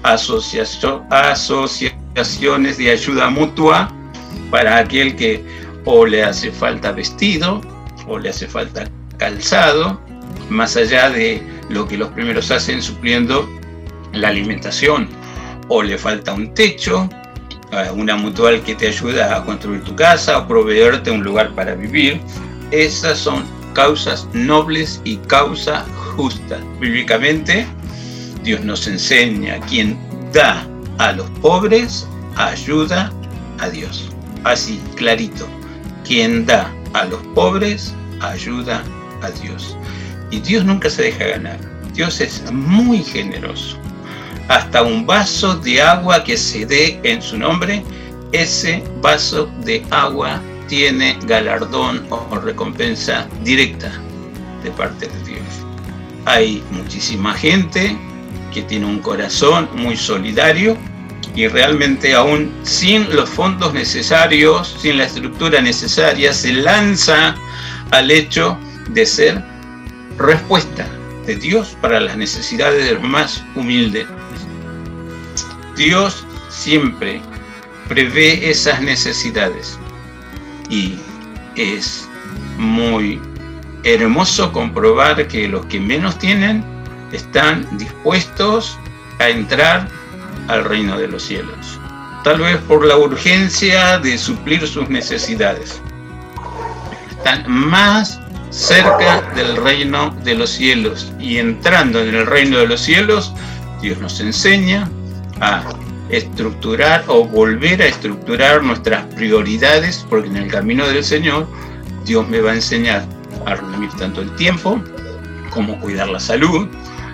[0.03, 3.91] asociaciones de ayuda mutua
[4.51, 5.43] para aquel que
[5.85, 7.61] o le hace falta vestido
[8.07, 10.01] o le hace falta calzado,
[10.49, 13.47] más allá de lo que los primeros hacen supliendo
[14.13, 15.07] la alimentación,
[15.67, 17.09] o le falta un techo,
[17.93, 22.19] una mutual que te ayuda a construir tu casa o proveerte un lugar para vivir.
[22.71, 23.43] Esas son
[23.73, 25.83] causas nobles y causas
[26.15, 26.59] justas.
[26.79, 27.65] Bíblicamente,
[28.43, 29.97] Dios nos enseña quien
[30.33, 30.65] da
[30.97, 33.11] a los pobres ayuda
[33.59, 34.09] a Dios.
[34.43, 35.47] Así, clarito.
[36.05, 38.83] Quien da a los pobres ayuda
[39.21, 39.77] a Dios.
[40.31, 41.59] Y Dios nunca se deja ganar.
[41.93, 43.77] Dios es muy generoso
[44.49, 47.83] hasta un vaso de agua que se dé en su nombre,
[48.31, 53.91] ese vaso de agua tiene galardón o recompensa directa
[54.63, 55.45] de parte de Dios.
[56.25, 57.95] Hay muchísima gente
[58.51, 60.75] que tiene un corazón muy solidario
[61.35, 67.35] y realmente aún sin los fondos necesarios, sin la estructura necesaria, se lanza
[67.91, 68.57] al hecho
[68.89, 69.43] de ser
[70.17, 70.87] respuesta
[71.27, 74.07] de Dios para las necesidades de los más humildes
[75.79, 77.21] Dios siempre
[77.87, 79.79] prevé esas necesidades
[80.69, 80.99] y
[81.55, 82.05] es
[82.57, 83.17] muy
[83.85, 86.65] hermoso comprobar que los que menos tienen
[87.13, 88.77] están dispuestos
[89.19, 89.87] a entrar
[90.49, 91.79] al reino de los cielos.
[92.25, 95.81] Tal vez por la urgencia de suplir sus necesidades.
[97.09, 98.19] Están más
[98.49, 103.31] cerca del reino de los cielos y entrando en el reino de los cielos,
[103.81, 104.89] Dios nos enseña
[105.41, 105.63] a
[106.09, 111.47] estructurar o volver a estructurar nuestras prioridades, porque en el camino del Señor
[112.05, 113.05] Dios me va a enseñar
[113.45, 114.81] a redimir tanto el tiempo
[115.51, 116.67] como cuidar la salud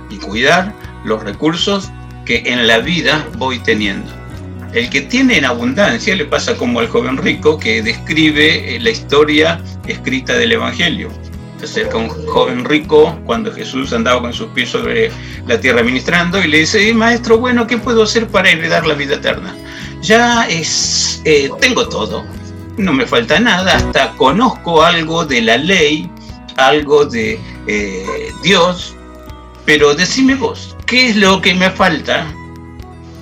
[0.09, 0.73] y cuidar
[1.03, 1.91] los recursos
[2.25, 4.11] que en la vida voy teniendo.
[4.73, 9.61] El que tiene en abundancia le pasa como al joven rico que describe la historia
[9.87, 11.09] escrita del Evangelio.
[11.59, 15.11] Se acerca un joven rico cuando Jesús andaba con sus pies sobre
[15.47, 19.15] la tierra ministrando y le dice, maestro, bueno, ¿qué puedo hacer para heredar la vida
[19.15, 19.55] eterna?
[20.01, 22.25] Ya es, eh, tengo todo,
[22.77, 26.09] no me falta nada, hasta conozco algo de la ley,
[26.57, 28.95] algo de eh, Dios,
[29.65, 32.27] pero decime vos, ¿qué es lo que me falta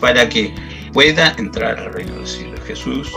[0.03, 0.53] para que
[0.93, 2.59] pueda entrar al reino de los cielos.
[2.67, 3.11] Jesús,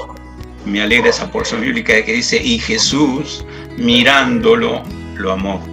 [0.64, 3.44] me alegra esa porción bíblica que dice, y Jesús
[3.76, 4.82] mirándolo,
[5.18, 5.64] lo amó.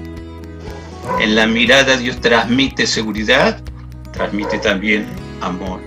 [1.19, 3.61] En la mirada Dios transmite seguridad,
[4.11, 5.05] transmite también
[5.41, 5.81] amor.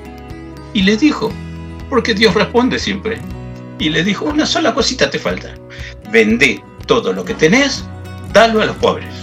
[0.73, 1.33] Y le dijo,
[1.89, 3.19] porque Dios responde siempre,
[3.79, 5.55] y le dijo, una sola cosita te falta,
[6.11, 7.85] vende todo lo que tenés,
[8.33, 9.15] dalo a los pobres.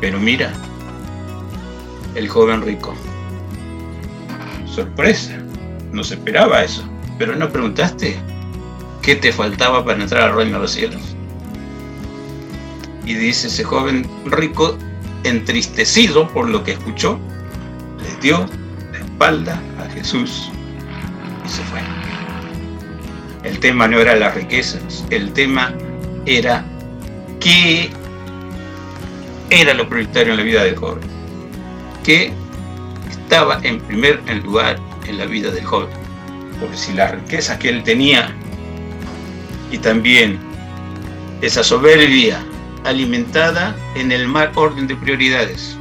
[0.00, 0.52] Pero mira,
[2.14, 2.94] el joven rico
[4.70, 5.38] sorpresa,
[5.92, 6.82] no se esperaba eso.
[7.18, 8.16] Pero no preguntaste
[9.02, 11.09] qué te faltaba para entrar al reino de los cielos.
[13.10, 14.78] Y dice ese joven rico,
[15.24, 17.18] entristecido por lo que escuchó,
[18.00, 18.46] le dio
[18.92, 20.48] la espalda a Jesús
[21.44, 21.80] y se fue.
[23.42, 25.74] El tema no era las riquezas, el tema
[26.24, 26.64] era
[27.40, 27.90] qué
[29.50, 31.02] era lo prioritario en la vida del joven.
[32.04, 32.32] ¿Qué
[33.10, 35.88] estaba en primer lugar en la vida del joven.
[36.60, 38.32] Porque si la riqueza que él tenía
[39.72, 40.38] y también
[41.42, 42.46] esa soberbia
[42.84, 45.76] alimentada en el mal orden de prioridades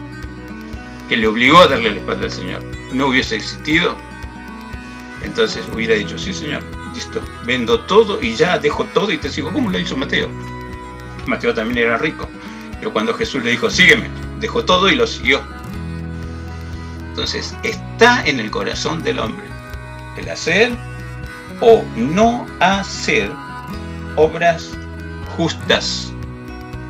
[1.08, 3.96] que le obligó a darle la espalda al Señor, no hubiese existido,
[5.24, 9.52] entonces hubiera dicho, sí Señor, listo, vendo todo y ya dejo todo y te sigo,
[9.52, 10.30] como lo hizo Mateo.
[11.26, 12.28] Mateo también era rico,
[12.80, 15.42] pero cuando Jesús le dijo, sígueme, dejó todo y lo siguió.
[17.10, 19.46] Entonces, está en el corazón del hombre
[20.18, 20.72] el hacer
[21.62, 23.32] o no hacer
[24.16, 24.72] obras
[25.36, 26.09] justas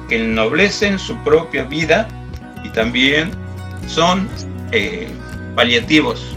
[0.10, 2.08] que ennoblecen su propia vida
[2.64, 3.32] y también
[3.88, 4.28] son
[4.72, 5.08] eh,
[5.56, 6.36] paliativos,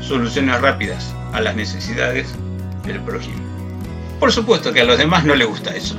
[0.00, 2.34] soluciones rápidas a las necesidades
[2.86, 3.36] del prójimo.
[4.18, 5.96] Por supuesto que a los demás no les gusta eso.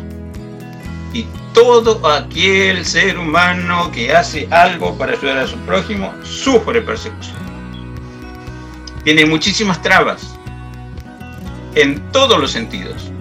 [1.14, 7.38] Y todo aquel ser humano que hace algo para ayudar a su prójimo sufre persecución.
[9.04, 10.36] Tiene muchísimas trabas
[11.76, 13.12] en todos los sentidos.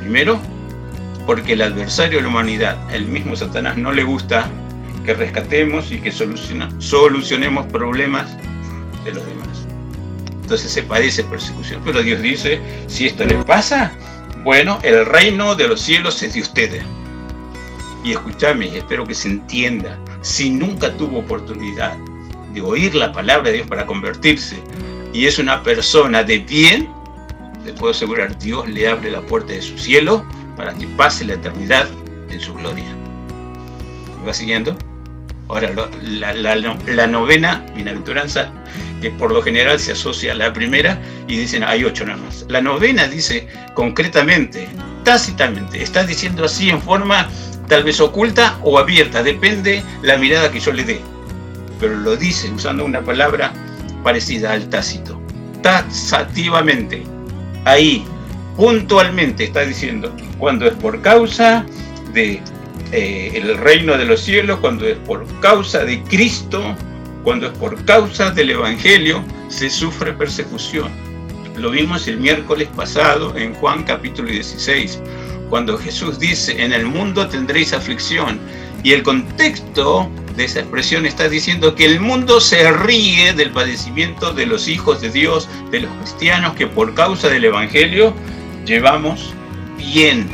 [0.00, 0.40] Primero,
[1.28, 4.48] porque el adversario de la humanidad, el mismo Satanás, no le gusta
[5.04, 8.34] que rescatemos y que solucionemos problemas
[9.04, 9.66] de los demás.
[10.40, 11.82] Entonces se padece persecución.
[11.84, 13.92] Pero Dios dice, si esto le pasa,
[14.42, 16.82] bueno, el reino de los cielos es de ustedes.
[18.02, 21.94] Y escúchame, espero que se entienda, si nunca tuvo oportunidad
[22.54, 24.62] de oír la palabra de Dios para convertirse
[25.12, 26.88] y es una persona de bien,
[27.66, 30.24] le puedo asegurar, Dios le abre la puerta de su cielo
[30.58, 31.86] para que pase la eternidad
[32.28, 32.84] en su gloria.
[34.20, 34.76] ¿Me va siguiendo?
[35.48, 35.70] Ahora,
[36.02, 38.52] la, la, novena bienaventuranza,
[39.00, 42.44] que por lo general se asocia a la primera, y dicen hay ocho nada más.
[42.48, 44.68] La novena dice concretamente,
[45.04, 47.28] tácitamente, está diciendo así en forma
[47.66, 51.00] tal vez oculta o abierta, depende la mirada que yo le dé.
[51.80, 53.54] Pero lo dice usando una palabra
[54.02, 55.20] parecida al tácito.
[55.62, 57.04] Taxativamente.
[57.64, 58.04] Ahí,
[58.58, 61.64] puntualmente está diciendo cuando es por causa
[62.12, 62.42] de
[62.90, 66.74] eh, el reino de los cielos, cuando es por causa de Cristo,
[67.22, 70.90] cuando es por causa del Evangelio, se sufre persecución.
[71.56, 75.02] Lo vimos el miércoles pasado en Juan capítulo 16
[75.48, 78.40] cuando Jesús dice, en el mundo tendréis aflicción.
[78.82, 84.32] Y el contexto de esa expresión está diciendo que el mundo se ríe del padecimiento
[84.32, 88.14] de los hijos de Dios, de los cristianos que por causa del Evangelio
[88.68, 89.32] llevamos
[89.78, 90.28] bien.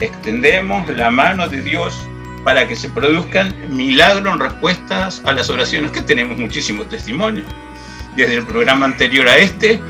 [0.00, 1.96] Extendemos la mano de Dios
[2.44, 7.46] para que se produzcan milagros en respuestas a las oraciones, que tenemos muchísimos testimonios.
[8.16, 9.80] Desde el programa anterior a este,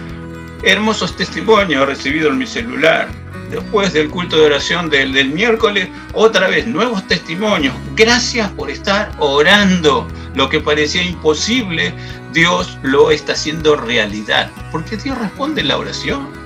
[0.62, 3.08] hermosos testimonios he recibido en mi celular
[3.50, 7.74] después del culto de oración del, del, miércoles, otra vez nuevos testimonios.
[7.96, 10.06] Gracias por estar orando.
[10.34, 11.94] Lo que parecía imposible,
[12.34, 16.37] Dios lo está haciendo realidad, porque Dios responde en la oración.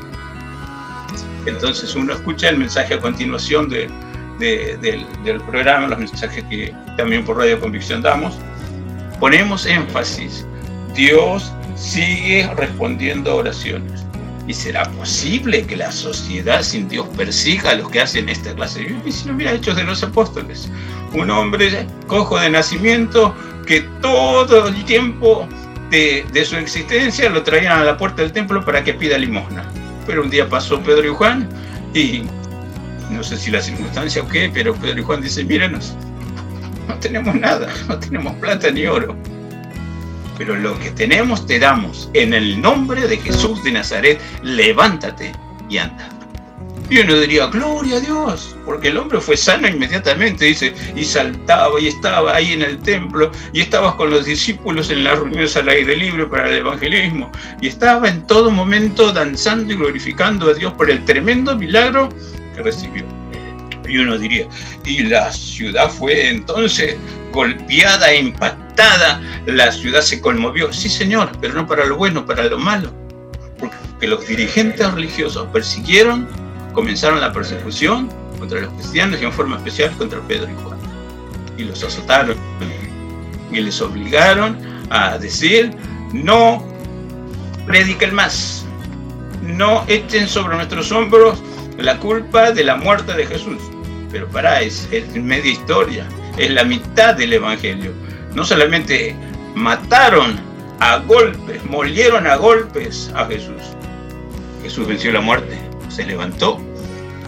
[1.46, 3.88] Entonces uno escucha el mensaje a continuación de,
[4.38, 8.34] del, programa, los mensajes que también por Radio Convicción damos.
[9.20, 10.46] Ponemos énfasis.
[10.94, 14.04] Dios sigue respondiendo oraciones.
[14.46, 18.80] ¿Y será posible que la sociedad sin Dios persiga a los que hacen esta clase
[18.80, 19.02] de vida?
[19.04, 20.68] Y hubiera Hechos de los Apóstoles,
[21.12, 23.34] un hombre cojo de nacimiento
[23.66, 25.48] que todo el tiempo
[25.90, 29.62] de, de, su existencia, lo traían a la puerta del templo para que pida limosna.
[30.06, 31.48] Pero un día pasó Pedro y Juan
[31.94, 32.22] y
[33.10, 35.94] no sé si la circunstancia o qué, pero Pedro y Juan dicen, míranos,
[36.88, 39.14] no tenemos nada, no tenemos plata ni oro.
[40.38, 42.10] Pero lo que tenemos te damos.
[42.14, 45.32] En el nombre de Jesús de Nazaret, levántate
[45.68, 46.08] y anda.
[46.92, 51.80] Y uno diría, gloria a Dios, porque el hombre fue sano inmediatamente, dice, y saltaba
[51.80, 55.70] y estaba ahí en el templo, y estabas con los discípulos en las reuniones al
[55.70, 57.32] aire libre para el evangelismo,
[57.62, 62.10] y estaba en todo momento danzando y glorificando a Dios por el tremendo milagro
[62.54, 63.04] que recibió.
[63.88, 64.46] Y uno diría,
[64.84, 66.96] y la ciudad fue entonces
[67.32, 70.70] golpeada e impactada, la ciudad se conmovió.
[70.74, 72.92] Sí, señor, pero no para lo bueno, para lo malo.
[73.58, 76.28] Porque los dirigentes religiosos persiguieron,
[76.72, 78.08] comenzaron la persecución
[78.38, 80.78] contra los cristianos y en forma especial contra Pedro y Juan.
[81.56, 82.36] Y los azotaron
[83.52, 84.56] y les obligaron
[84.90, 85.70] a decir,
[86.12, 86.66] no
[87.66, 88.64] prediquen más,
[89.42, 91.42] no echen sobre nuestros hombros
[91.78, 93.58] la culpa de la muerte de Jesús.
[94.10, 96.06] Pero para, es, es media historia,
[96.36, 97.92] es la mitad del Evangelio.
[98.34, 99.14] No solamente
[99.54, 100.38] mataron
[100.80, 103.62] a golpes, molieron a golpes a Jesús.
[104.62, 105.58] Jesús venció la muerte,
[105.92, 106.60] se levantó.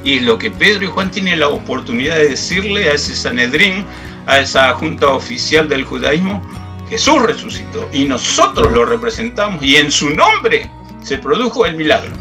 [0.03, 3.85] Y lo que Pedro y Juan tienen la oportunidad de decirle a ese Sanedrín,
[4.27, 6.43] a esa junta oficial del judaísmo,
[6.89, 10.71] Jesús resucitó y nosotros lo representamos y en su nombre
[11.03, 12.13] se produjo el milagro.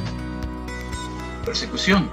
[1.46, 2.10] Persecución.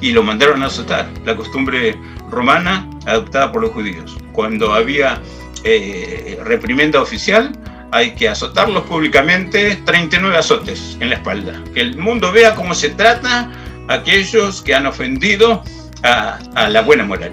[0.00, 1.98] Y lo mandaron a azotar, la costumbre
[2.30, 4.16] romana adoptada por los judíos.
[4.32, 5.20] Cuando había
[5.64, 7.52] eh, reprimenda oficial,
[7.92, 11.62] hay que azotarlos públicamente 39 azotes en la espalda.
[11.72, 13.50] Que el mundo vea cómo se trata
[13.88, 15.62] a aquellos que han ofendido
[16.02, 17.32] a, a la buena moral.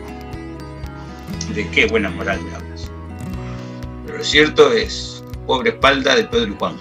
[1.53, 2.89] ¿De qué buena moral me hablas?
[4.05, 6.75] Pero lo cierto es, pobre espalda de Pedro y Juan.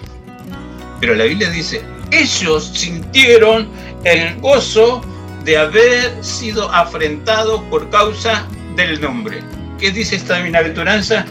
[0.99, 3.67] Pero la Biblia dice, ellos sintieron
[4.03, 5.01] el gozo
[5.43, 9.41] de haber sido afrentados por causa del nombre.
[9.79, 11.25] ¿Qué dice esta bienaventuranza?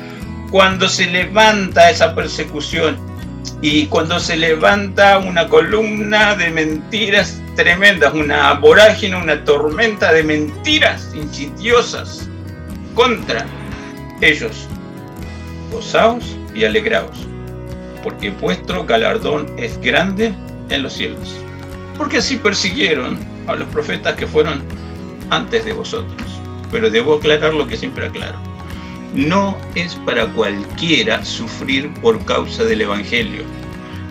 [0.53, 2.99] Cuando se levanta esa persecución
[3.63, 11.11] y cuando se levanta una columna de mentiras tremendas, una vorágine, una tormenta de mentiras
[11.15, 12.29] insidiosas
[12.95, 13.47] contra
[14.21, 14.69] ellos.
[15.71, 17.27] Gozaos y alegraos,
[18.03, 20.35] porque vuestro galardón es grande
[20.69, 21.35] en los cielos.
[21.97, 24.63] Porque así persiguieron a los profetas que fueron
[25.31, 26.31] antes de vosotros.
[26.71, 28.52] Pero debo aclarar lo que siempre aclaro.
[29.15, 33.45] No es para cualquiera sufrir por causa del Evangelio.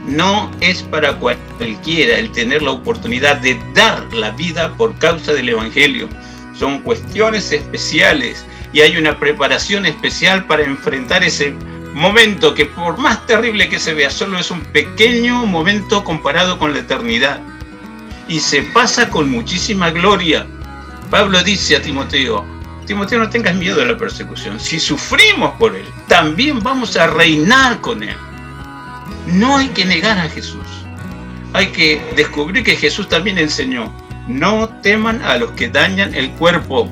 [0.05, 5.49] No es para cualquiera el tener la oportunidad de dar la vida por causa del
[5.49, 6.07] Evangelio.
[6.57, 11.53] Son cuestiones especiales y hay una preparación especial para enfrentar ese
[11.93, 16.73] momento que por más terrible que se vea, solo es un pequeño momento comparado con
[16.73, 17.41] la eternidad
[18.27, 20.45] y se pasa con muchísima gloria.
[21.09, 22.45] Pablo dice a Timoteo,
[22.91, 27.79] Timoteo no tengas miedo de la persecución, si sufrimos por él, también vamos a reinar
[27.79, 28.17] con él.
[29.27, 30.67] No hay que negar a Jesús,
[31.53, 33.95] hay que descubrir que Jesús también enseñó,
[34.27, 36.91] no teman a los que dañan el cuerpo,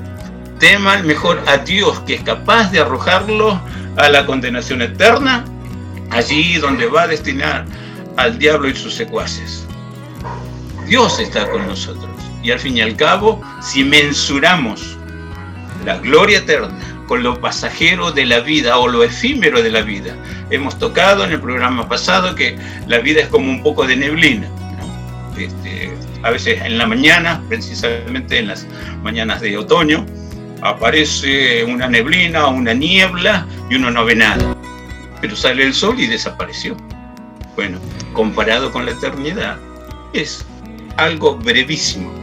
[0.58, 3.58] teman mejor a Dios que es capaz de arrojarlos
[3.98, 5.44] a la condenación eterna,
[6.08, 7.66] allí donde va a destinar
[8.16, 9.66] al diablo y sus secuaces.
[10.86, 12.10] Dios está con nosotros.
[12.42, 14.96] Y al fin y al cabo, si mensuramos
[15.84, 16.76] la gloria eterna
[17.10, 20.14] con lo pasajero de la vida o lo efímero de la vida,
[20.50, 22.56] hemos tocado en el programa pasado que
[22.86, 24.48] la vida es como un poco de neblina.
[25.36, 28.64] Este, a veces en la mañana, precisamente en las
[29.02, 30.06] mañanas de otoño,
[30.62, 34.56] aparece una neblina o una niebla y uno no ve nada.
[35.20, 36.76] Pero sale el sol y desapareció.
[37.56, 37.80] Bueno,
[38.12, 39.58] comparado con la eternidad,
[40.12, 40.46] es
[40.96, 42.19] algo brevísimo.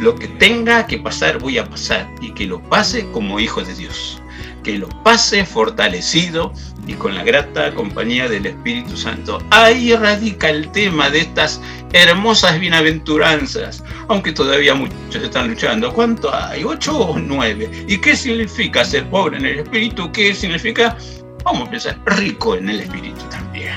[0.00, 3.74] Lo que tenga que pasar, voy a pasar y que lo pase como hijo de
[3.74, 4.20] Dios.
[4.64, 6.54] Que lo pase fortalecido
[6.86, 9.42] y con la grata compañía del Espíritu Santo.
[9.50, 11.60] Ahí radica el tema de estas
[11.92, 15.92] hermosas bienaventuranzas, aunque todavía muchos están luchando.
[15.92, 16.64] ¿Cuánto hay?
[16.64, 17.70] ¿Ocho o nueve?
[17.86, 20.10] ¿Y qué significa ser pobre en el Espíritu?
[20.12, 20.96] ¿Qué significa,
[21.44, 23.76] vamos a pensar, rico en el Espíritu también?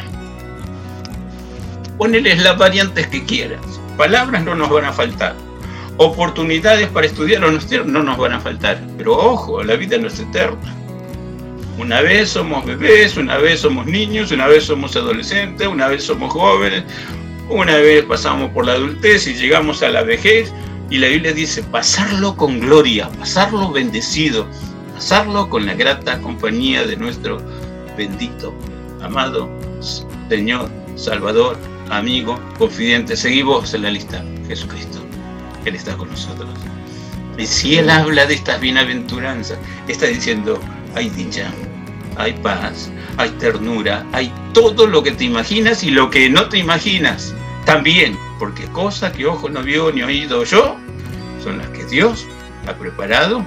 [1.97, 3.59] Poneles las variantes que quieras
[3.97, 5.35] Palabras no nos van a faltar.
[5.97, 8.81] Oportunidades para estudiar o no nos van a faltar.
[8.97, 10.75] Pero ojo, la vida no es eterna.
[11.77, 16.31] Una vez somos bebés, una vez somos niños, una vez somos adolescentes, una vez somos
[16.31, 16.83] jóvenes,
[17.49, 20.53] una vez pasamos por la adultez y llegamos a la vejez.
[20.89, 24.47] Y la Biblia dice, pasarlo con gloria, pasarlo bendecido,
[24.93, 27.41] pasarlo con la grata compañía de nuestro
[27.97, 28.53] bendito,
[29.01, 29.49] amado
[30.29, 31.57] Señor, Salvador,
[31.89, 33.15] amigo, confidente.
[33.15, 35.02] Seguimos en la lista, Jesucristo.
[35.65, 36.49] Él está con nosotros.
[37.37, 39.57] Y si Él habla de estas bienaventuranzas,
[39.87, 40.59] está diciendo,
[40.95, 41.51] hay dicha,
[42.17, 46.59] hay paz, hay ternura, hay todo lo que te imaginas y lo que no te
[46.59, 47.33] imaginas
[47.65, 50.77] también, porque cosas que ojo no vio ni oído yo,
[51.43, 52.27] son las que Dios
[52.67, 53.45] ha preparado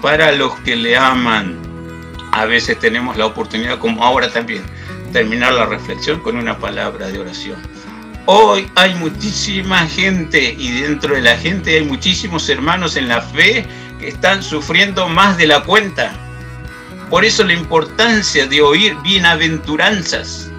[0.00, 1.58] para los que le aman.
[2.32, 4.62] A veces tenemos la oportunidad, como ahora también,
[5.12, 7.56] terminar la reflexión con una palabra de oración.
[8.26, 13.66] Hoy hay muchísima gente y dentro de la gente hay muchísimos hermanos en la fe
[14.00, 16.10] que están sufriendo más de la cuenta.
[17.10, 20.50] Por eso la importancia de oír bienaventuranzas.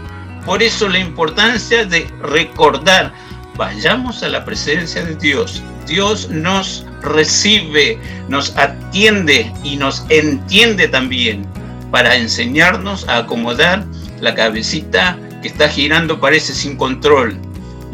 [0.46, 3.12] Por eso la importancia de recordar.
[3.56, 5.64] Vayamos a la presencia de Dios.
[5.88, 7.98] Dios nos recibe,
[8.30, 11.48] nos atiende y nos entiende también
[11.90, 13.88] para enseñarnos a acomodar
[14.20, 17.40] la cabecita que está girando parece sin control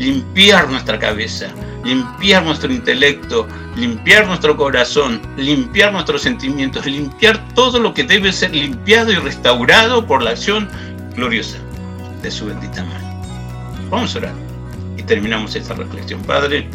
[0.02, 1.48] limpiar nuestra cabeza,
[1.86, 8.56] limpiar nuestro intelecto, limpiar nuestro corazón, limpiar nuestros sentimientos, limpiar todo lo que debe ser
[8.56, 10.68] limpiado y restaurado por la acción
[11.16, 11.60] gloriosa
[12.24, 13.22] de su bendita mano.
[13.92, 14.34] Vamos a orar
[14.98, 16.20] y terminamos esta reflexión.
[16.24, 16.68] Padre,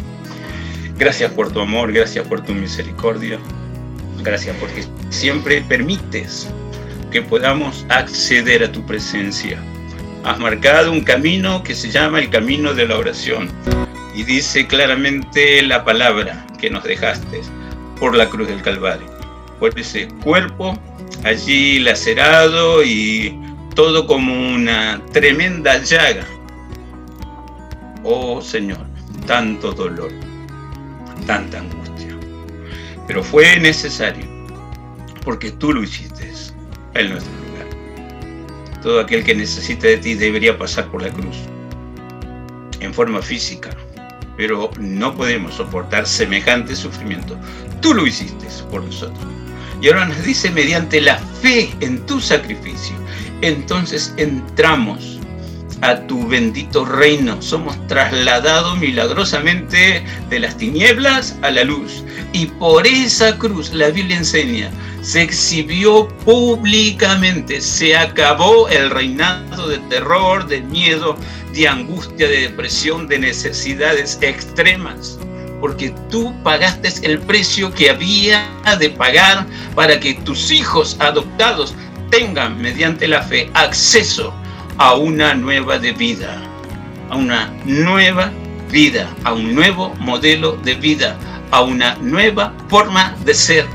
[0.97, 3.39] gracias por tu amor, gracias por tu misericordia,
[4.23, 6.47] gracias porque siempre permites
[7.11, 9.61] que podamos acceder a tu presencia
[10.27, 13.49] has marcado un camino que se llama el camino de la oración.
[14.13, 17.41] Y dice claramente la palabra que nos dejaste
[17.97, 19.07] por la cruz del Calvario,
[19.57, 20.77] por ese cuerpo
[21.23, 23.39] allí lacerado y
[23.73, 26.25] todo como una tremenda llaga.
[28.03, 28.85] Oh Señor,
[29.27, 30.11] tanto dolor,
[31.25, 32.17] tanta angustia.
[33.07, 34.25] Pero fue necesario,
[35.23, 36.29] porque tú lo hiciste
[36.95, 37.36] en nuestro
[38.81, 41.37] todo aquel que necesita de ti debería pasar por la cruz,
[42.79, 43.69] en forma física,
[44.35, 47.37] pero no podemos soportar semejante sufrimiento.
[47.81, 49.25] Tú lo hiciste por nosotros.
[49.81, 52.95] Y ahora nos dice, mediante la fe en tu sacrificio,
[53.41, 55.16] entonces entramos
[55.81, 57.41] a tu bendito reino.
[57.41, 62.03] Somos trasladados milagrosamente de las tinieblas a la luz.
[62.33, 64.69] Y por esa cruz la Biblia enseña
[65.01, 71.15] se exhibió públicamente, se acabó el reinado de terror, de miedo,
[71.53, 75.17] de angustia, de depresión, de necesidades extremas,
[75.61, 78.49] porque tú pagaste el precio que había
[78.79, 81.73] de pagar para que tus hijos adoptados
[82.09, 84.33] tengan mediante la fe acceso
[84.77, 86.41] a una nueva de vida,
[87.09, 88.31] a una nueva
[88.71, 91.17] vida, a un nuevo modelo de vida,
[91.51, 93.65] a una nueva forma de ser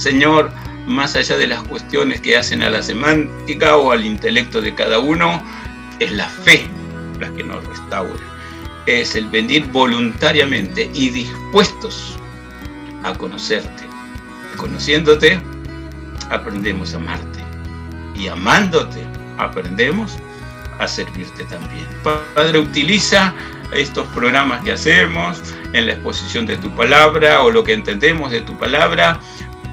[0.00, 0.50] Señor,
[0.86, 4.98] más allá de las cuestiones que hacen a la semántica o al intelecto de cada
[4.98, 5.42] uno,
[5.98, 6.66] es la fe
[7.18, 8.24] la que nos restaura.
[8.86, 12.16] Es el venir voluntariamente y dispuestos
[13.02, 13.84] a conocerte.
[14.56, 15.38] Conociéndote,
[16.30, 17.40] aprendemos a amarte.
[18.14, 19.04] Y amándote,
[19.40, 20.16] aprendemos
[20.78, 21.86] a servirte también.
[22.02, 23.34] Padre, utiliza
[23.72, 25.40] estos programas que hacemos
[25.72, 29.20] en la exposición de tu palabra o lo que entendemos de tu palabra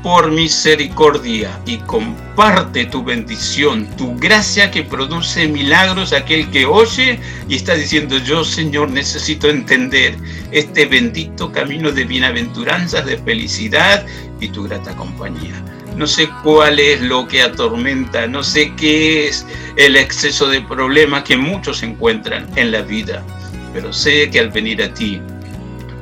[0.03, 7.55] por misericordia y comparte tu bendición, tu gracia que produce milagros aquel que oye y
[7.55, 10.15] está diciendo yo Señor necesito entender
[10.51, 14.05] este bendito camino de bienaventuranzas, de felicidad
[14.39, 15.63] y tu grata compañía.
[15.97, 21.23] No sé cuál es lo que atormenta, no sé qué es el exceso de problemas
[21.23, 23.23] que muchos encuentran en la vida,
[23.73, 25.19] pero sé que al venir a ti,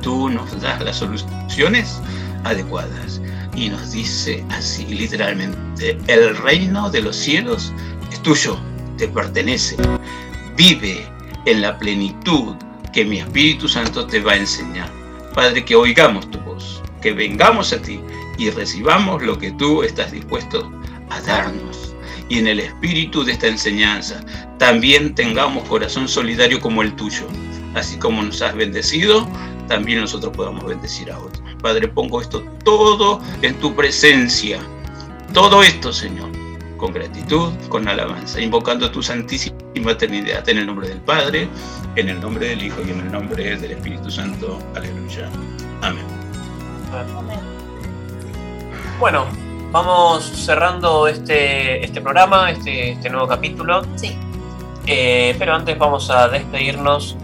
[0.02, 1.98] tú nos das las soluciones
[2.44, 3.22] adecuadas
[3.54, 7.72] y nos dice así literalmente, el reino de los cielos
[8.12, 8.60] es tuyo,
[8.98, 9.76] te pertenece.
[10.58, 11.08] Vive
[11.46, 12.54] en la plenitud
[12.92, 14.90] que mi Espíritu Santo te va a enseñar.
[15.32, 17.98] Padre, que oigamos tu voz, que vengamos a ti
[18.38, 20.70] y recibamos lo que tú estás dispuesto
[21.10, 21.94] a darnos.
[22.28, 24.20] Y en el espíritu de esta enseñanza
[24.58, 27.26] también tengamos corazón solidario como el tuyo.
[27.74, 29.28] Así como nos has bendecido,
[29.68, 31.42] también nosotros podamos bendecir a otros.
[31.60, 34.60] Padre, pongo esto todo en tu presencia.
[35.32, 36.30] Todo esto, Señor,
[36.76, 41.48] con gratitud, con alabanza, invocando tu santísima eternidad en el nombre del Padre,
[41.96, 44.58] en el nombre del Hijo y en el nombre del Espíritu Santo.
[44.74, 45.30] Aleluya.
[45.82, 46.04] Amén.
[48.98, 49.26] Bueno,
[49.72, 53.82] vamos cerrando este, este programa, este, este nuevo capítulo.
[53.94, 54.16] Sí.
[54.86, 57.16] Eh, pero antes vamos a despedirnos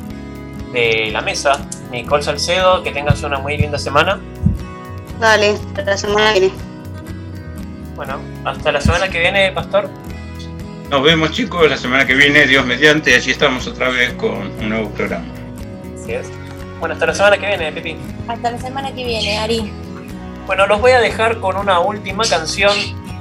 [0.72, 1.66] de la mesa.
[1.90, 4.20] Nicole Salcedo, que tengas una muy linda semana.
[5.18, 6.54] Dale, hasta la semana que viene.
[7.96, 9.88] Bueno, hasta la semana que viene, Pastor.
[10.90, 14.68] Nos vemos chicos la semana que viene, Dios mediante, allí estamos otra vez con un
[14.68, 15.24] nuevo programa.
[15.98, 16.30] Así es.
[16.80, 17.96] Bueno, hasta la semana que viene, Pepi.
[18.28, 19.72] Hasta la semana que viene, Ari.
[20.46, 22.72] Bueno, los voy a dejar con una última canción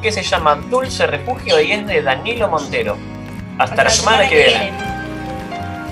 [0.01, 2.97] que se llama Dulce Refugio y es de Danilo Montero.
[3.59, 4.71] Hasta, la semana, semana que viene.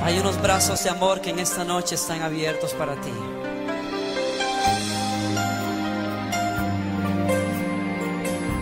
[0.03, 3.11] Hay unos brazos de amor que en esta noche están abiertos para ti.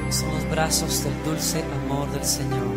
[0.09, 2.67] Son los brazos del dulce amor del Señor.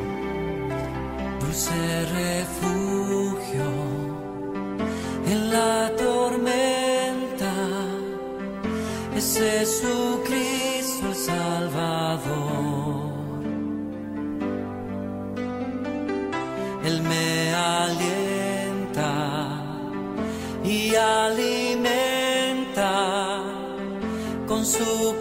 [1.40, 3.64] Dulce refugio
[5.26, 6.19] en la torre.
[24.80, 25.19] masuk.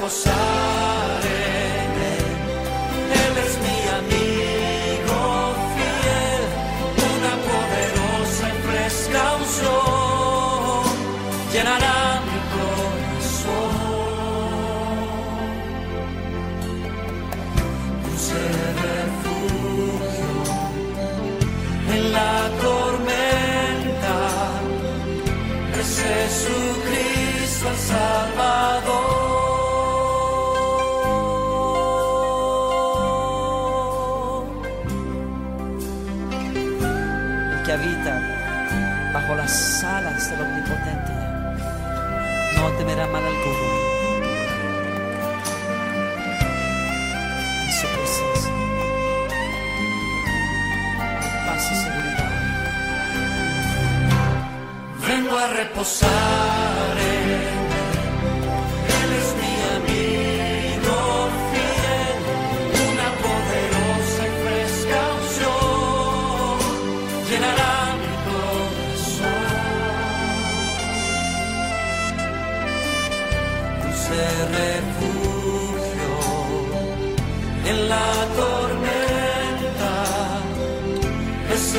[0.00, 0.79] possar.
[42.96, 43.90] mal alguno.
[55.06, 56.90] Vengo a reposar.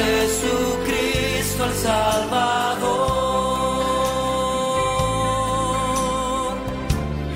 [0.01, 3.21] Jesucristo el Salvador.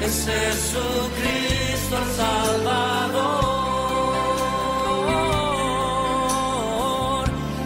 [0.01, 3.45] Es Jesucristo el Salvador.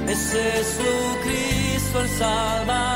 [0.08, 2.89] Es Jesucristo el Salvador.